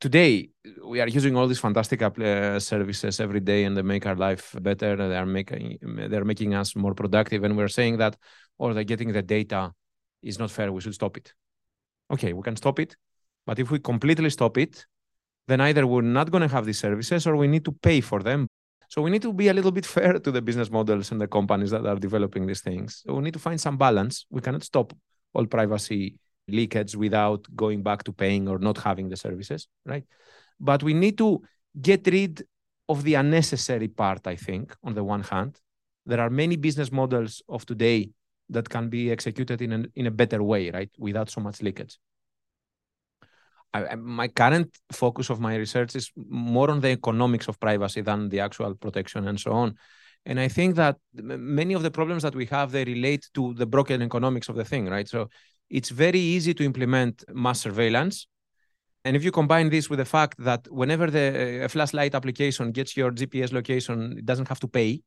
[0.00, 0.50] Today,
[0.84, 4.54] we are using all these fantastic uh, services every day, and they make our life
[4.60, 4.96] better.
[4.96, 8.16] They are making they're making us more productive, and we're saying that,
[8.58, 9.72] or they're getting the data
[10.22, 10.72] is not fair.
[10.72, 11.32] We should stop it.
[12.12, 12.96] Okay, we can stop it,
[13.44, 14.86] but if we completely stop it,
[15.48, 18.22] then either we're not going to have these services, or we need to pay for
[18.22, 18.46] them.
[18.88, 21.26] So we need to be a little bit fair to the business models and the
[21.26, 23.02] companies that are developing these things.
[23.04, 24.26] So we need to find some balance.
[24.30, 24.92] We cannot stop
[25.34, 26.18] all privacy
[26.48, 30.04] leakage without going back to paying or not having the services, right?
[30.58, 31.42] But we need to
[31.80, 32.42] get rid
[32.88, 35.60] of the unnecessary part, I think, on the one hand.
[36.06, 38.10] There are many business models of today
[38.48, 40.90] that can be executed in, an, in a better way, right?
[40.98, 41.98] Without so much leakage.
[43.74, 48.30] I, my current focus of my research is more on the economics of privacy than
[48.30, 49.76] the actual protection and so on.
[50.24, 53.66] And I think that many of the problems that we have they relate to the
[53.66, 55.06] broken economics of the thing, right?
[55.06, 55.28] So
[55.70, 58.26] it's very easy to implement mass surveillance.
[59.04, 62.72] And if you combine this with the fact that whenever the uh, a flashlight application
[62.72, 65.02] gets your GPS location, it doesn't have to pay.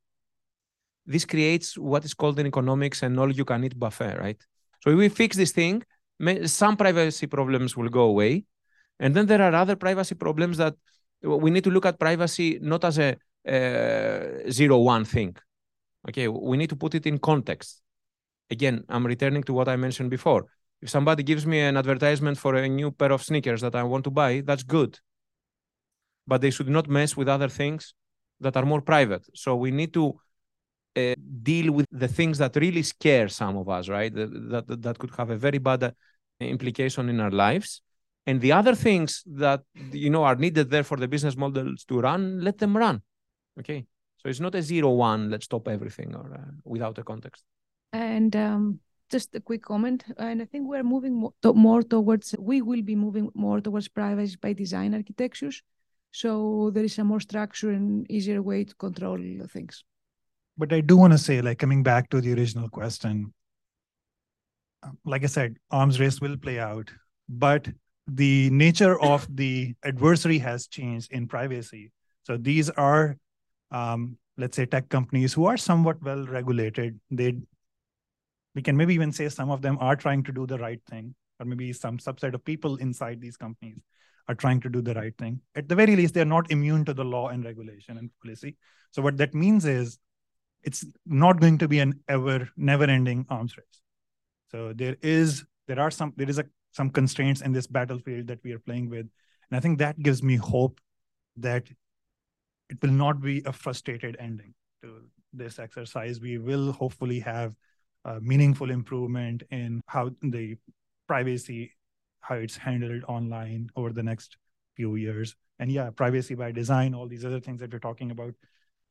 [1.06, 4.42] This creates what is called an economics and all you can eat buffet, right?
[4.82, 5.84] So if we fix this thing,
[6.46, 8.46] some privacy problems will go away.
[9.00, 10.76] And then there are other privacy problems that
[11.24, 15.36] we need to look at privacy not as a, a zero one thing.
[16.08, 17.82] Okay, we need to put it in context.
[18.52, 20.46] Again, I'm returning to what I mentioned before.
[20.82, 24.04] If somebody gives me an advertisement for a new pair of sneakers that I want
[24.04, 25.00] to buy, that's good.
[26.28, 27.94] But they should not mess with other things
[28.42, 29.26] that are more private.
[29.34, 30.20] So we need to
[30.98, 34.14] uh, deal with the things that really scare some of us, right?
[34.14, 35.92] That, that, that could have a very bad uh,
[36.40, 37.82] implication in our lives.
[38.26, 39.62] And the other things that
[39.92, 43.02] you know are needed there for the business models to run, let them run.
[43.60, 43.86] Okay,
[44.18, 45.32] so it's not a zero one.
[45.32, 47.44] Let's stop everything or uh, without a context.
[47.94, 52.36] And um, just a quick comment, and I think we're moving more, to, more towards.
[52.40, 55.62] We will be moving more towards privacy by design architectures.
[56.12, 59.84] So there is a more structure and easier way to control things
[60.58, 63.34] but I do want to say, like coming back to the original question,
[64.84, 66.92] um, like I said, arms race will play out,
[67.28, 67.68] but
[68.08, 71.92] the nature of the adversary has changed in privacy.
[72.24, 73.18] So these are,
[73.72, 77.00] um, let's say, tech companies who are somewhat well regulated.
[77.10, 77.38] They,
[78.56, 81.16] we can maybe even say some of them are trying to do the right thing,
[81.40, 83.82] or maybe some subset of people inside these companies
[84.28, 85.42] are trying to do the right thing.
[85.56, 88.58] At the very least, they're not immune to the law and regulation and policy.
[88.92, 89.98] So what that means is
[90.64, 93.82] it's not going to be an ever never ending arms race
[94.52, 98.40] so there is there are some there is a some constraints in this battlefield that
[98.44, 99.08] we are playing with
[99.50, 100.80] and i think that gives me hope
[101.38, 101.68] that
[102.70, 105.02] it will not be a frustrated ending to
[105.34, 107.56] this exercise we will hopefully have
[108.06, 110.56] a meaningful improvement in how the
[111.08, 111.72] privacy
[112.22, 114.38] how it's handled online over the next
[114.76, 118.34] few years and yeah privacy by design all these other things that we're talking about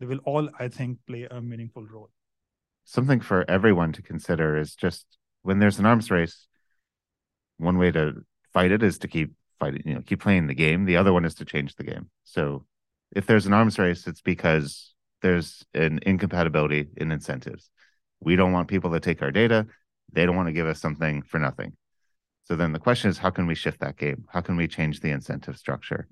[0.00, 2.10] they will all, I think, play a meaningful role.
[2.84, 5.06] Something for everyone to consider is just
[5.42, 6.48] when there's an arms race,
[7.58, 10.86] one way to fight it is to keep fighting, you know, keep playing the game.
[10.86, 12.08] The other one is to change the game.
[12.24, 12.64] So
[13.14, 17.70] if there's an arms race, it's because there's an incompatibility in incentives.
[18.20, 19.66] We don't want people to take our data.
[20.12, 21.76] They don't want to give us something for nothing.
[22.44, 24.24] So then the question is, how can we shift that game?
[24.28, 26.08] How can we change the incentive structure?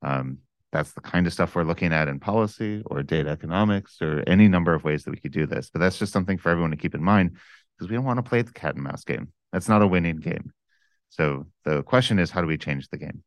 [0.00, 0.38] Um,
[0.72, 4.48] that's the kind of stuff we're looking at in policy or data economics or any
[4.48, 5.68] number of ways that we could do this.
[5.70, 7.36] But that's just something for everyone to keep in mind
[7.76, 9.32] because we don't want to play the cat and mouse game.
[9.52, 10.52] That's not a winning game.
[11.10, 13.22] So the question is, how do we change the game?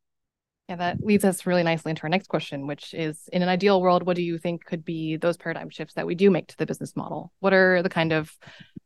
[0.68, 3.80] Yeah, that leads us really nicely into our next question, which is in an ideal
[3.80, 6.56] world, what do you think could be those paradigm shifts that we do make to
[6.56, 7.32] the business model?
[7.38, 8.36] What are the kind of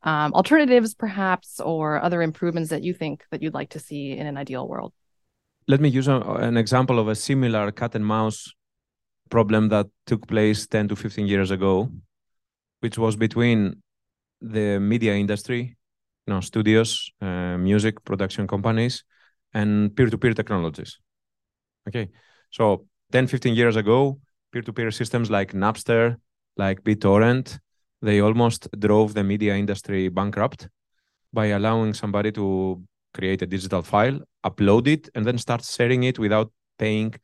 [0.03, 4.27] um, alternatives, perhaps, or other improvements that you think that you'd like to see in
[4.27, 4.93] an ideal world?
[5.71, 8.53] let me use a, an example of a similar cat and mouse
[9.31, 11.88] problem that took place 10 to 15 years ago,
[12.81, 13.81] which was between
[14.40, 15.77] the media industry,
[16.27, 19.05] you know, studios, uh, music production companies,
[19.55, 20.99] and peer-to-peer technologies.
[21.88, 22.11] Okay,
[22.51, 24.21] so 10, 15 years ago,
[24.53, 26.16] peer-to-peer systems like Napster,
[26.57, 27.59] like BitTorrent,
[28.03, 30.69] they almost drove the media industry bankrupt
[31.33, 32.83] by allowing somebody to
[33.14, 37.14] create a digital file, upload it, and then start sharing it without paying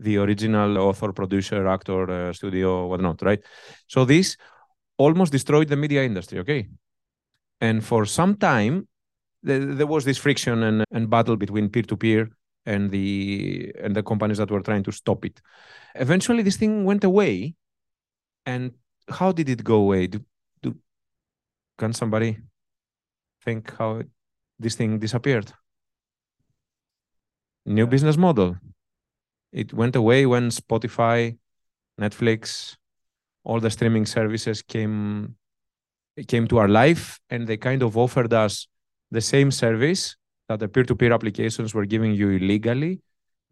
[0.00, 3.40] the original author, producer, actor, uh, studio, whatnot, right?
[3.86, 4.36] So this
[4.96, 6.68] almost destroyed the media industry, okay?
[7.60, 8.88] And for some time,
[9.42, 12.30] there was this friction and, and battle between peer-to-peer
[12.66, 15.40] and the and the companies that were trying to stop it.
[15.94, 17.54] Eventually, this thing went away.
[18.46, 18.72] And
[19.08, 20.06] how did it go away?
[20.06, 20.20] Do,
[20.62, 20.76] do,
[21.78, 22.38] can somebody
[23.42, 24.08] think how it
[24.58, 25.52] this thing disappeared.
[27.66, 28.56] New business model.
[29.52, 31.38] It went away when Spotify,
[32.00, 32.76] Netflix,
[33.44, 35.36] all the streaming services came
[36.28, 38.68] came to our life and they kind of offered us
[39.10, 40.16] the same service
[40.48, 43.00] that the peer-to-peer applications were giving you illegally.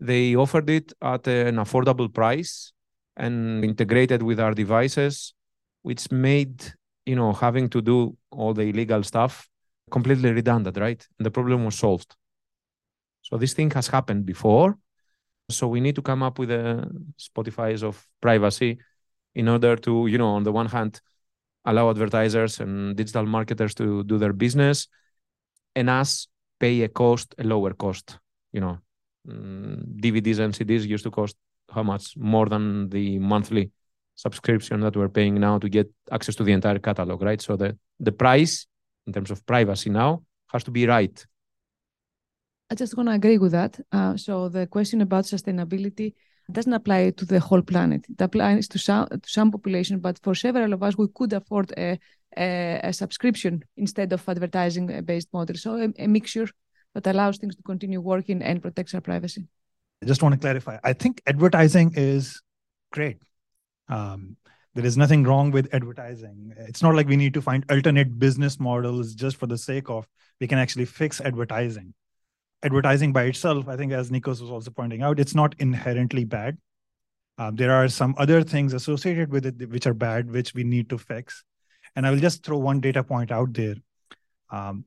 [0.01, 2.73] They offered it at an affordable price
[3.17, 5.35] and integrated with our devices,
[5.83, 6.65] which made
[7.07, 9.49] you know having to do all the illegal stuff
[9.91, 11.07] completely redundant, right?
[11.19, 12.17] And the problem was solved.
[13.23, 14.79] So this thing has happened before.
[15.51, 18.79] So we need to come up with a Spotify's of privacy
[19.35, 21.01] in order to, you know, on the one hand,
[21.65, 24.89] allow advertisers and digital marketers to do their business
[25.77, 26.27] and us
[26.63, 28.07] pay a cost, a lower cost,
[28.53, 28.79] you know,
[29.29, 31.37] mm, DVDs and CDs used to cost
[31.75, 33.65] how much more than the monthly
[34.15, 37.43] subscription that we're paying now to get access to the entire catalog, right?
[37.43, 37.77] So the
[38.09, 38.55] the price
[39.07, 40.23] in terms of privacy now
[40.53, 41.17] has to be right.
[42.71, 43.73] I just want to agree with that.
[43.91, 46.15] Uh, so the question about sustainability
[46.53, 48.05] doesn't apply to the whole planet.
[48.09, 51.73] It applies to some to some population, but for several of us, we could afford
[51.77, 51.99] a
[52.37, 55.57] a, a subscription instead of advertising based model.
[55.57, 56.49] So a, a mixture
[56.95, 59.47] that allows things to continue working and protects our privacy.
[60.03, 60.79] I just want to clarify.
[60.83, 62.43] I think advertising is
[62.93, 63.19] great.
[63.89, 64.37] Um,
[64.75, 66.55] there is nothing wrong with advertising.
[66.57, 70.09] It's not like we need to find alternate business models just for the sake of.
[70.41, 71.95] We can actually fix advertising.
[72.63, 76.59] Advertising by itself, I think, as Nikos was also pointing out, it's not inherently bad.
[77.39, 80.89] Um, there are some other things associated with it which are bad, which we need
[80.91, 81.43] to fix.
[81.97, 83.77] And I will just throw one data point out there.
[84.51, 84.85] Um,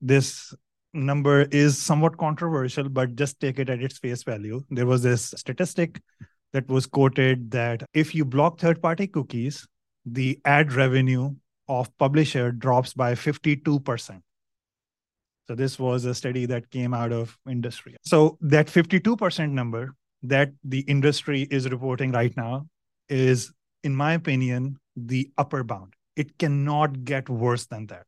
[0.00, 0.54] this
[0.94, 4.62] number is somewhat controversial, but just take it at its face value.
[4.70, 6.00] There was this statistic
[6.52, 9.66] that was quoted that if you block third party cookies,
[10.04, 11.34] the ad revenue
[11.68, 14.22] of publisher drops by 52%.
[15.48, 17.96] So this was a study that came out of industry.
[18.02, 22.66] So that 52% number that the industry is reporting right now
[23.08, 23.52] is,
[23.84, 25.94] in my opinion, the upper bound.
[26.16, 28.06] It cannot get worse than that,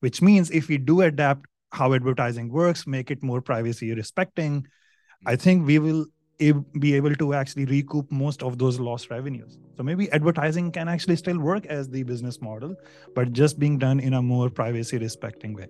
[0.00, 4.66] which means if we do adapt how advertising works, make it more privacy respecting,
[5.24, 6.06] I think we will
[6.38, 9.58] be able to actually recoup most of those lost revenues.
[9.78, 12.76] So maybe advertising can actually still work as the business model,
[13.14, 15.68] but just being done in a more privacy respecting way.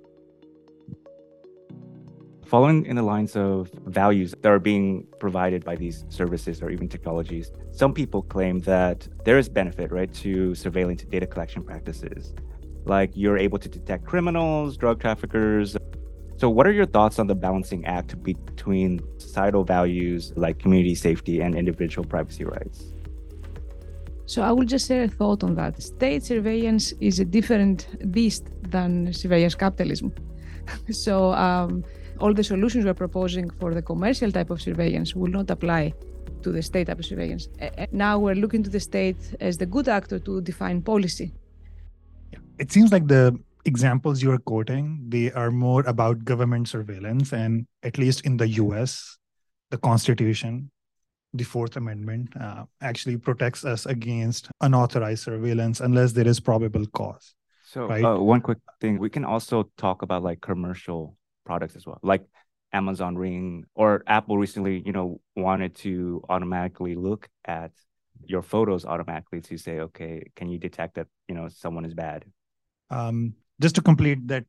[2.46, 6.88] Following in the lines of values that are being provided by these services or even
[6.88, 12.34] technologies, some people claim that there is benefit, right, to surveillance data collection practices.
[12.84, 15.76] Like you're able to detect criminals, drug traffickers.
[16.36, 21.40] So, what are your thoughts on the balancing act between societal values like community safety
[21.40, 22.92] and individual privacy rights?
[24.26, 25.82] So I will just share a thought on that.
[25.82, 30.12] State surveillance is a different beast than surveillance capitalism.
[30.90, 31.84] so um,
[32.20, 35.92] all the solutions we're proposing for the commercial type of surveillance will not apply
[36.42, 37.48] to the state type of surveillance.
[37.92, 41.32] Now we're looking to the state as the good actor to define policy.
[42.58, 47.32] It seems like the examples you're quoting, they are more about government surveillance.
[47.32, 49.18] And at least in the US,
[49.70, 50.70] the Constitution,
[51.34, 57.34] the Fourth Amendment, uh, actually protects us against unauthorized surveillance unless there is probable cause.
[57.64, 58.04] So, right?
[58.04, 61.15] uh, one quick thing we can also talk about like commercial
[61.46, 62.24] products as well, like
[62.72, 67.72] Amazon Ring or Apple recently, you know, wanted to automatically look at
[68.24, 72.24] your photos automatically to say, okay, can you detect that you know someone is bad?
[72.90, 74.44] Um, just to complete that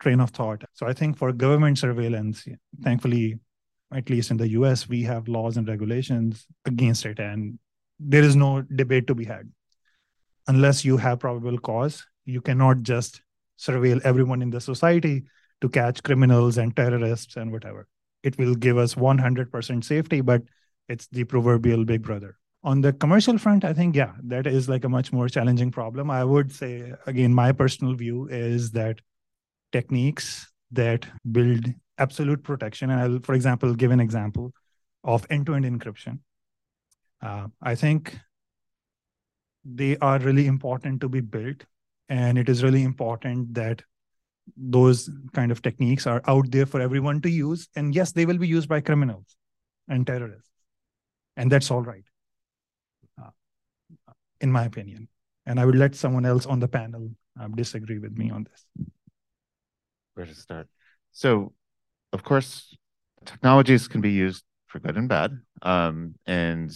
[0.00, 2.46] train of thought, so I think for government surveillance,
[2.82, 3.38] thankfully,
[3.92, 7.58] at least in the U.S., we have laws and regulations against it, and
[7.98, 9.50] there is no debate to be had.
[10.48, 13.22] Unless you have probable cause, you cannot just
[13.58, 15.24] surveil everyone in the society
[15.60, 17.86] to catch criminals and terrorists and whatever.
[18.22, 20.42] It will give us 100% safety, but
[20.88, 22.36] it's the proverbial big brother.
[22.64, 26.10] On the commercial front, I think, yeah, that is like a much more challenging problem.
[26.10, 29.00] I would say, again, my personal view is that
[29.72, 31.66] techniques that build
[31.98, 34.52] absolute protection, and I'll, for example, give an example
[35.04, 36.18] of end to end encryption.
[37.22, 38.18] Uh, I think
[39.66, 41.64] they are really important to be built.
[42.08, 43.82] And it is really important that
[44.56, 47.68] those kind of techniques are out there for everyone to use.
[47.76, 49.36] And yes, they will be used by criminals
[49.88, 50.50] and terrorists.
[51.36, 52.04] And that's all right,
[53.22, 53.30] uh,
[54.40, 55.08] in my opinion.
[55.44, 58.86] And I would let someone else on the panel um, disagree with me on this.
[60.14, 60.68] Where to start?
[61.12, 61.52] So,
[62.12, 62.76] of course,
[63.24, 65.38] technologies can be used for good and bad.
[65.62, 66.74] Um, and,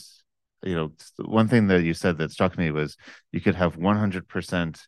[0.62, 2.96] you know, one thing that you said that struck me was
[3.32, 4.80] you could have 100%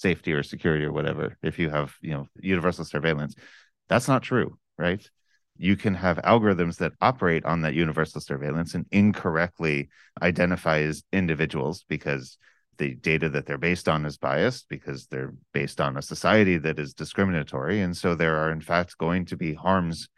[0.00, 3.34] safety or security or whatever if you have you know universal surveillance
[3.88, 5.08] that's not true right?
[5.56, 9.90] You can have algorithms that operate on that universal surveillance and incorrectly
[10.22, 12.38] identify as individuals because
[12.78, 16.78] the data that they're based on is biased because they're based on a society that
[16.78, 17.82] is discriminatory.
[17.82, 20.08] And so there are in fact going to be harms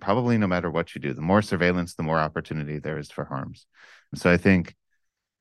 [0.00, 1.12] probably no matter what you do.
[1.12, 3.66] The more surveillance the more opportunity there is for harms.
[4.12, 4.76] And so i think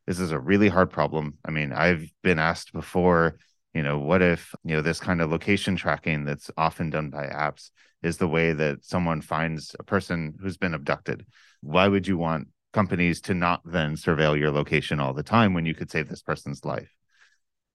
[0.07, 1.37] this is a really hard problem.
[1.45, 3.37] I mean i've been asked before
[3.73, 7.27] you know what if you know this kind of location tracking that's often done by
[7.27, 7.69] apps
[8.03, 11.25] is the way that someone finds a person who's been abducted?
[11.61, 15.65] Why would you want companies to not then surveil your location all the time when
[15.65, 16.89] you could save this person's life?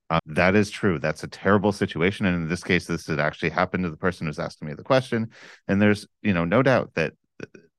[0.09, 0.99] Uh, that is true.
[0.99, 2.27] That's a terrible situation.
[2.27, 4.85] And in this case this had actually happened to the person who's asking me the
[4.85, 5.31] question.
[5.69, 7.15] And there's you know no doubt that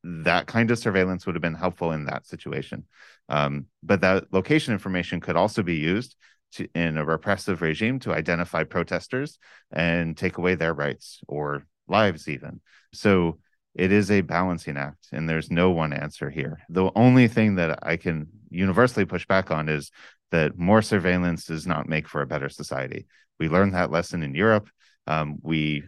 [0.03, 2.85] that kind of surveillance would have been helpful in that situation.
[3.29, 6.15] Um, but that location information could also be used
[6.53, 9.37] to, in a repressive regime to identify protesters
[9.71, 12.61] and take away their rights or lives, even.
[12.93, 13.39] So
[13.75, 16.59] it is a balancing act, and there's no one answer here.
[16.69, 19.91] The only thing that I can universally push back on is
[20.31, 23.05] that more surveillance does not make for a better society.
[23.39, 24.69] We learned that lesson in Europe.
[25.05, 25.83] Um, we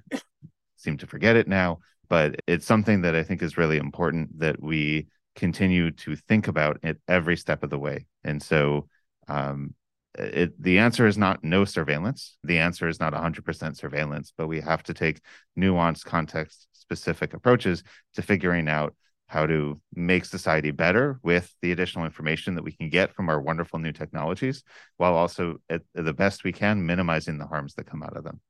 [0.75, 1.79] seem to forget it now,
[2.09, 6.79] but it's something that I think is really important that we continue to think about
[6.83, 8.05] at every step of the way.
[8.23, 8.87] And so,
[9.27, 9.73] um,
[10.17, 12.37] it, the answer is not no surveillance.
[12.43, 15.21] The answer is not 100% surveillance, but we have to take
[15.57, 17.83] nuanced, context specific approaches
[18.15, 18.95] to figuring out
[19.27, 23.39] how to make society better with the additional information that we can get from our
[23.39, 24.63] wonderful new technologies,
[24.97, 28.41] while also at the best we can minimizing the harms that come out of them.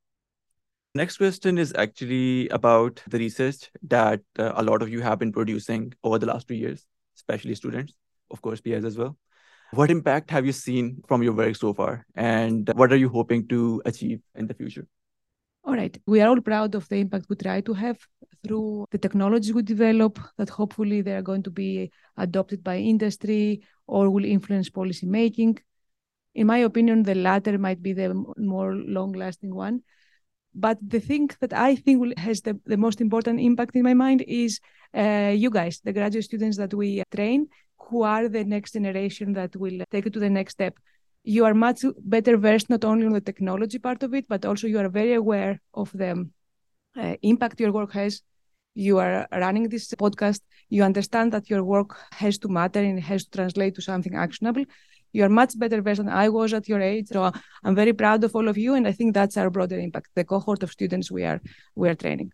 [0.94, 5.32] Next question is actually about the research that uh, a lot of you have been
[5.32, 7.92] producing over the last two years, especially students,
[8.30, 9.16] of course, peers as well.
[9.72, 13.46] What impact have you seen from your work so far, and what are you hoping
[13.48, 14.86] to achieve in the future?
[15.62, 15.96] All right.
[16.06, 17.98] We are all proud of the impact we try to have
[18.42, 23.62] through the technologies we develop that hopefully they are going to be adopted by industry
[23.86, 25.58] or will influence policy making.
[26.34, 29.82] In my opinion, the latter might be the more long lasting one.
[30.54, 34.24] But the thing that I think has the, the most important impact in my mind
[34.26, 34.60] is
[34.96, 37.48] uh, you guys, the graduate students that we train,
[37.78, 40.78] who are the next generation that will take it to the next step
[41.24, 44.66] you are much better versed not only on the technology part of it, but also
[44.66, 46.28] you are very aware of the
[46.96, 48.22] uh, impact your work has.
[48.74, 50.40] You are running this podcast.
[50.68, 54.14] You understand that your work has to matter and it has to translate to something
[54.14, 54.64] actionable.
[55.12, 57.08] You are much better versed than I was at your age.
[57.08, 57.32] So
[57.64, 60.08] I'm very proud of all of you, and I think that's our broader impact.
[60.14, 61.40] The cohort of students we are
[61.74, 62.32] we are training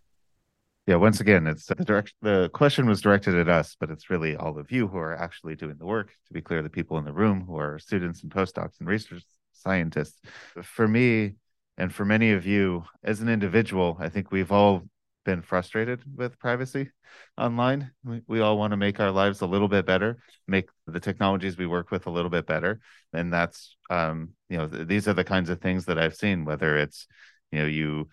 [0.87, 4.35] yeah once again it's the direct the question was directed at us but it's really
[4.35, 7.05] all of you who are actually doing the work to be clear the people in
[7.05, 10.19] the room who are students and postdocs and research scientists
[10.63, 11.35] for me
[11.77, 14.83] and for many of you as an individual i think we've all
[15.27, 16.89] been frustrated with privacy
[17.37, 17.91] online.
[18.03, 20.17] We, we all want to make our lives a little bit better
[20.47, 22.79] make the technologies we work with a little bit better.
[23.13, 26.43] And that's um you know th- these are the kinds of things that i've seen
[26.45, 27.07] whether it's
[27.51, 28.09] you know you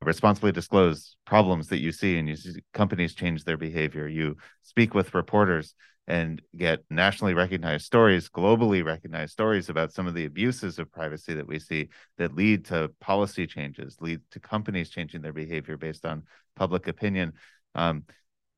[0.00, 4.94] responsibly disclose problems that you see and you see companies change their behavior you speak
[4.94, 5.74] with reporters
[6.08, 11.34] and get nationally recognized stories globally recognized stories about some of the abuses of privacy
[11.34, 16.06] that we see that lead to policy changes lead to companies changing their behavior based
[16.06, 16.22] on
[16.56, 17.34] public opinion.
[17.74, 18.04] Um,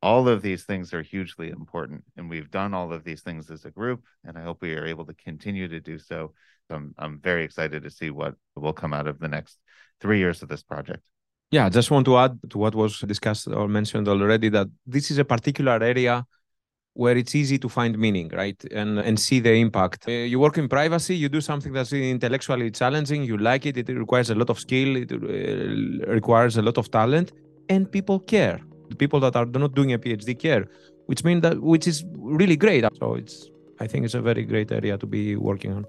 [0.01, 3.67] all of these things are hugely important and we've done all of these things as
[3.67, 6.33] a group and i hope we are able to continue to do so.
[6.71, 9.59] I'm, I'm very excited to see what will come out of the next
[10.01, 11.03] three years of this project.
[11.51, 15.11] Yeah, I just want to add to what was discussed or mentioned already that this
[15.11, 16.25] is a particular area
[16.95, 18.63] where it's easy to find meaning, right?
[18.73, 20.09] And and see the impact.
[20.09, 23.89] Uh, you work in privacy, you do something that's intellectually challenging, you like it, it
[23.89, 27.33] requires a lot of skill, it uh, requires a lot of talent,
[27.69, 28.61] and people care.
[28.89, 30.67] The people that are not doing a PhD care,
[31.07, 32.85] which means that which is really great.
[32.99, 35.87] So it's I think it's a very great area to be working on.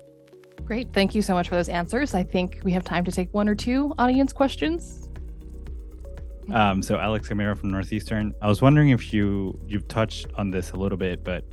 [0.64, 0.94] Great.
[0.94, 2.14] Thank you so much for those answers.
[2.14, 5.11] I think we have time to take one or two audience questions.
[6.54, 8.34] Um, so Alex Camero from Northeastern.
[8.42, 11.46] I was wondering if you you've touched on this a little bit, but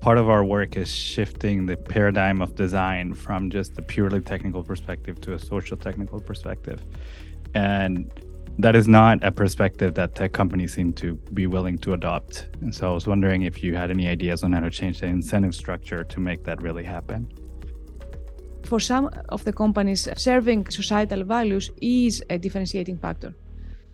[0.00, 4.62] part of our work is shifting the paradigm of design from just a purely technical
[4.62, 6.84] perspective to a social technical perspective.
[7.54, 8.10] And
[8.58, 12.48] that is not a perspective that tech companies seem to be willing to adopt.
[12.60, 15.06] And so I was wondering if you had any ideas on how to change the
[15.06, 17.28] incentive structure to make that really happen.
[18.64, 23.34] For some of the companies, serving societal values is a differentiating factor.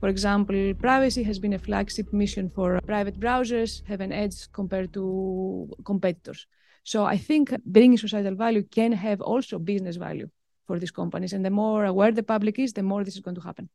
[0.02, 4.92] For example, privacy has been a flagship mission for private browsers, have an edge compared
[4.94, 6.48] to competitors.
[6.82, 10.28] So I think bringing societal value can have also business value
[10.66, 11.32] for these companies.
[11.32, 13.68] And the more aware the public is, the more this is going to happen.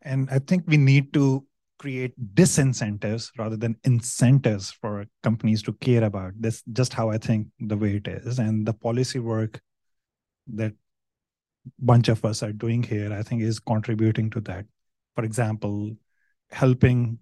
[0.00, 1.44] And I think we need to
[1.78, 7.46] create disincentives rather than incentives for companies to care about this just how i think
[7.60, 9.60] the way it is and the policy work
[10.48, 10.72] that
[11.78, 14.66] bunch of us are doing here i think is contributing to that
[15.18, 15.96] for example,
[16.52, 17.18] helping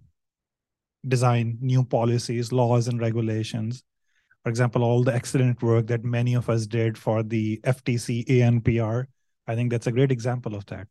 [1.08, 3.84] design new policies, laws, and regulations.
[4.44, 9.06] For example, all the excellent work that many of us did for the FTC ANPR,
[9.46, 10.88] I think that's a great example of that.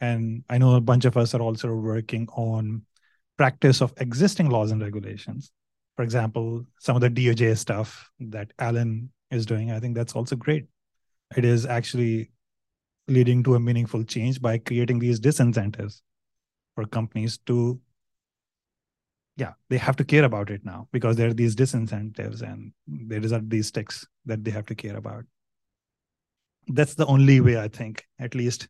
[0.00, 2.86] And I know a bunch of us are also working on
[3.36, 5.52] practice of existing laws and regulations.
[5.96, 10.34] For example, some of the DOJ stuff that Alan is doing, I think that's also
[10.34, 10.64] great.
[11.36, 12.30] It is actually
[13.08, 16.00] leading to a meaningful change by creating these disincentives
[16.74, 17.80] for companies to
[19.36, 23.22] yeah, they have to care about it now because there are these disincentives and there
[23.22, 25.24] is these sticks that they have to care about.
[26.68, 28.68] That's the only way I think, at least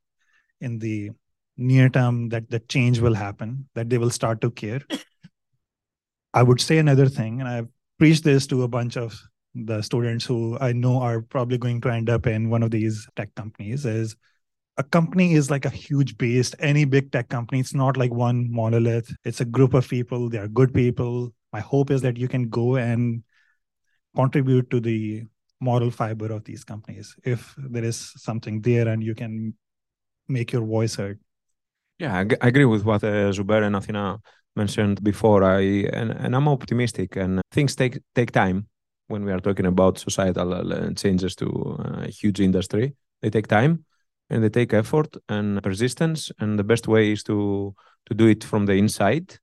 [0.61, 1.11] in the
[1.57, 4.81] near term, that the change will happen, that they will start to care.
[6.35, 7.69] I would say another thing, and I've
[7.99, 9.19] preached this to a bunch of
[9.65, 13.09] the students who I know are probably going to end up in one of these
[13.17, 14.17] tech companies is
[14.77, 16.55] a company is like a huge base.
[16.59, 19.15] Any big tech company, it's not like one monolith.
[19.25, 20.29] It's a group of people.
[20.29, 21.33] They are good people.
[21.53, 23.23] My hope is that you can go and
[24.15, 25.25] contribute to the
[25.61, 29.55] moral fiber of these companies if there is something there and you can
[30.29, 31.19] make your voice heard.
[31.99, 34.19] Yeah, I agree with what uh, Zubair and Athina
[34.55, 35.43] mentioned before.
[35.43, 35.61] I
[35.95, 38.69] and, and I'm optimistic, and things take take time
[39.09, 41.47] when we are talking about societal uh, changes to
[41.79, 42.95] a huge industry.
[43.23, 43.85] They take time
[44.31, 47.75] and they take effort and persistence and the best way is to
[48.07, 49.39] to do it from the inside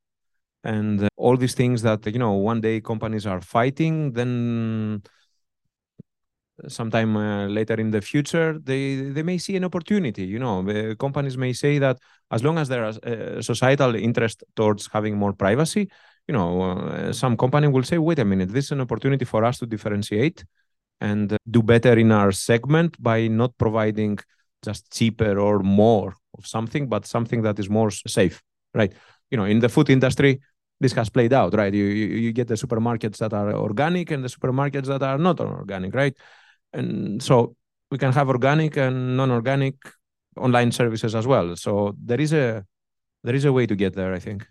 [0.63, 5.01] and uh, all these things that you know one day companies are fighting then
[6.67, 10.95] sometime uh, later in the future they they may see an opportunity you know the
[10.99, 11.97] companies may say that
[12.31, 15.89] as long as there is uh, societal interest towards having more privacy
[16.27, 19.43] you know uh, some company will say wait a minute this is an opportunity for
[19.43, 20.43] us to differentiate
[21.01, 24.17] and uh, do better in our segment by not providing
[24.63, 28.41] just cheaper or more of something, but something that is more safe,
[28.73, 28.93] right?
[29.29, 30.39] You know, in the food industry,
[30.79, 31.73] this has played out, right?
[31.73, 35.39] You, you, you get the supermarkets that are organic and the supermarkets that are not
[35.39, 36.15] organic, right?
[36.71, 37.55] And so
[37.91, 39.75] we can have organic and non-organic
[40.37, 41.55] online services as well.
[41.55, 42.65] So there is a
[43.23, 44.45] there is a way to get there, I think.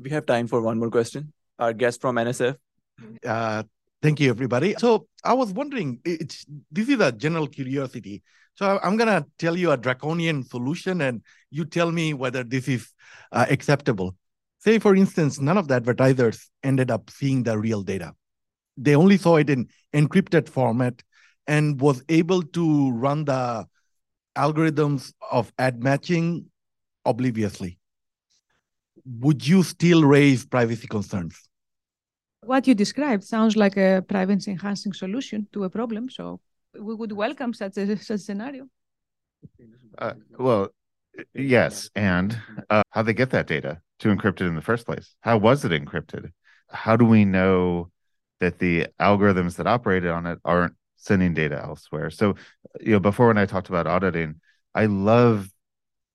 [0.00, 1.32] We have time for one more question.
[1.58, 2.56] Our guest from NSF.
[3.24, 3.62] Uh,
[4.02, 4.74] thank you, everybody.
[4.78, 8.22] So I was wondering, this is a general curiosity.
[8.54, 12.68] So I'm going to tell you a draconian solution, and you tell me whether this
[12.68, 12.92] is
[13.32, 14.16] uh, acceptable.
[14.58, 18.14] Say, for instance, none of the advertisers ended up seeing the real data.
[18.76, 21.02] They only saw it in encrypted format
[21.46, 23.66] and was able to run the
[24.36, 26.46] algorithms of ad matching
[27.04, 27.77] obliviously.
[29.20, 31.48] Would you still raise privacy concerns?
[32.42, 36.10] What you described sounds like a privacy enhancing solution to a problem.
[36.10, 36.40] So
[36.78, 38.68] we would welcome such a such scenario.
[39.96, 40.68] Uh, well,
[41.34, 42.38] yes, and
[42.70, 45.14] uh, how they get that data to encrypt it in the first place?
[45.20, 46.30] How was it encrypted?
[46.70, 47.90] How do we know
[48.40, 52.10] that the algorithms that operated on it aren't sending data elsewhere?
[52.10, 52.36] So,
[52.80, 54.40] you know, before when I talked about auditing,
[54.74, 55.48] I love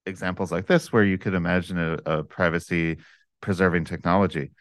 [0.05, 2.97] examples like this where you could imagine a, a privacy
[3.41, 4.51] preserving technology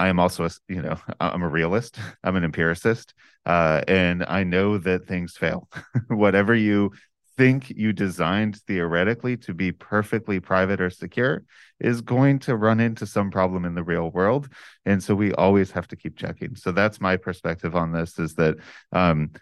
[0.00, 1.98] I am also a, you know, I'm a realist.
[2.24, 3.12] I'm an empiricist,
[3.44, 5.68] uh, and I know that things fail.
[6.08, 6.92] Whatever you
[7.36, 11.44] think you designed theoretically to be perfectly private or secure
[11.78, 14.48] is going to run into some problem in the real world,
[14.86, 16.56] and so we always have to keep checking.
[16.56, 18.56] So that's my perspective on this: is that
[18.92, 19.32] um,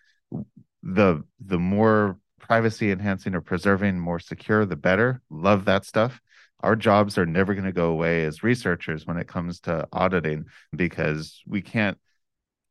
[0.83, 5.21] the the more privacy enhancing or preserving, more secure, the better.
[5.31, 6.21] Love that stuff.
[6.61, 10.47] Our jobs are never going to go away as researchers when it comes to auditing
[10.75, 11.99] because we can't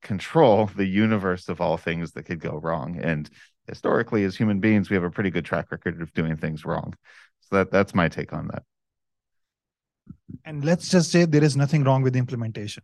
[0.01, 2.99] control the universe of all things that could go wrong.
[3.01, 3.29] And
[3.67, 6.93] historically as human beings we have a pretty good track record of doing things wrong.
[7.41, 8.63] So that that's my take on that.
[10.45, 12.83] And let's just say there is nothing wrong with the implementation.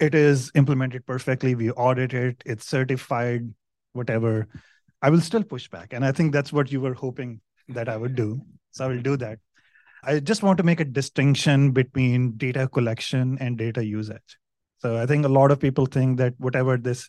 [0.00, 1.54] It is implemented perfectly.
[1.54, 2.42] We audit it.
[2.44, 3.52] It's certified
[3.92, 4.48] whatever
[5.04, 7.40] i will still push back and i think that's what you were hoping
[7.78, 8.28] that i would do
[8.70, 9.38] so i will do that
[10.06, 14.38] I just want to make a distinction between data collection and data usage.
[14.78, 17.08] So I think a lot of people think that whatever this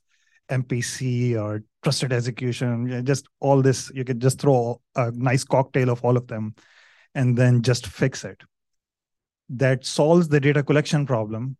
[0.50, 6.06] MPC or trusted execution, just all this, you could just throw a nice cocktail of
[6.06, 6.56] all of them
[7.14, 8.42] and then just fix it.
[9.50, 11.58] That solves the data collection problem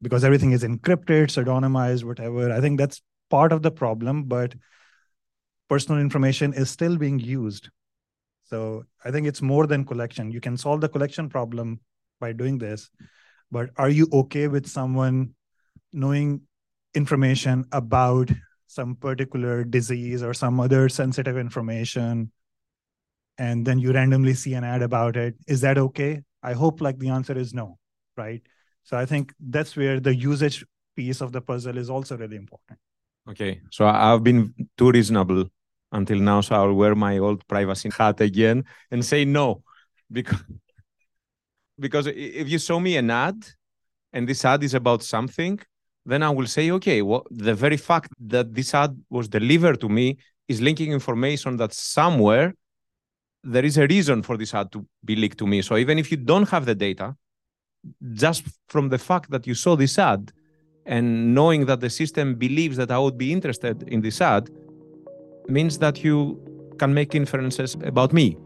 [0.00, 2.50] because everything is encrypted, pseudonymized, whatever.
[2.50, 4.54] I think that's part of the problem, but
[5.72, 7.70] personal information is still being used.
[8.44, 10.30] So I think it's more than collection.
[10.30, 11.80] You can solve the collection problem
[12.20, 12.90] by doing this,
[13.50, 15.34] but are you okay with someone
[15.92, 16.42] knowing
[16.94, 18.30] information about
[18.66, 22.30] some particular disease or some other sensitive information
[23.38, 25.34] and then you randomly see an ad about it?
[25.48, 26.22] Is that okay?
[26.42, 27.78] I hope like the answer is no
[28.16, 28.42] right?
[28.84, 30.64] So i think that's where the usage
[30.96, 32.78] piece of the puzzle is also really important.
[33.30, 33.60] Okay.
[33.70, 35.46] So i've been too reasonable
[35.92, 39.62] until now, so I'll wear my old privacy hat again and say no,
[40.10, 40.42] because
[41.78, 43.36] because if you show me an ad
[44.12, 45.58] and this ad is about something,
[46.04, 49.88] then I will say, okay, well, the very fact that this ad was delivered to
[49.88, 50.18] me
[50.48, 52.54] is linking information that somewhere
[53.44, 55.62] there is a reason for this ad to be leaked to me.
[55.62, 57.16] So even if you don't have the data,
[58.12, 60.32] just from the fact that you saw this ad
[60.86, 64.50] and knowing that the system believes that I would be interested in this ad
[65.48, 66.40] means that you
[66.78, 68.36] can make inferences about me.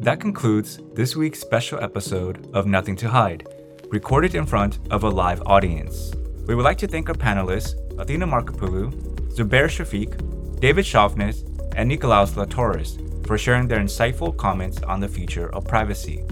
[0.00, 3.46] That concludes this week's special episode of Nothing to Hide,
[3.90, 6.12] recorded in front of a live audience.
[6.46, 8.92] We would like to thank our panelists, Athina Markopoulou,
[9.34, 11.44] Zubair Shafiq, David Choffnes,
[11.76, 16.24] and Nikolaos Laoutaris, for sharing their insightful comments on the future of privacy.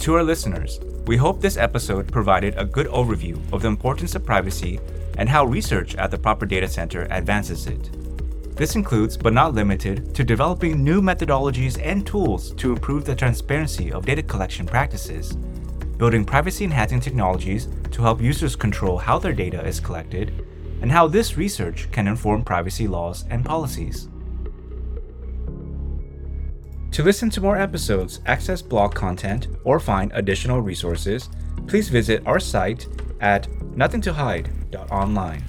[0.00, 4.24] To our listeners, we hope this episode provided a good overview of the importance of
[4.24, 4.78] privacy
[5.18, 7.90] and how research at the ProperData center advances it.
[8.56, 13.92] This includes, but not limited to, developing new methodologies and tools to improve the transparency
[13.92, 15.36] of data collection practices,
[15.96, 20.44] building privacy enhancing technologies to help users control how their data is collected,
[20.80, 24.08] and how this research can inform privacy laws and policies.
[26.92, 31.28] To listen to more episodes, access blog content, or find additional resources,
[31.68, 32.88] please visit our site
[33.20, 35.42] at nothingtohide.online.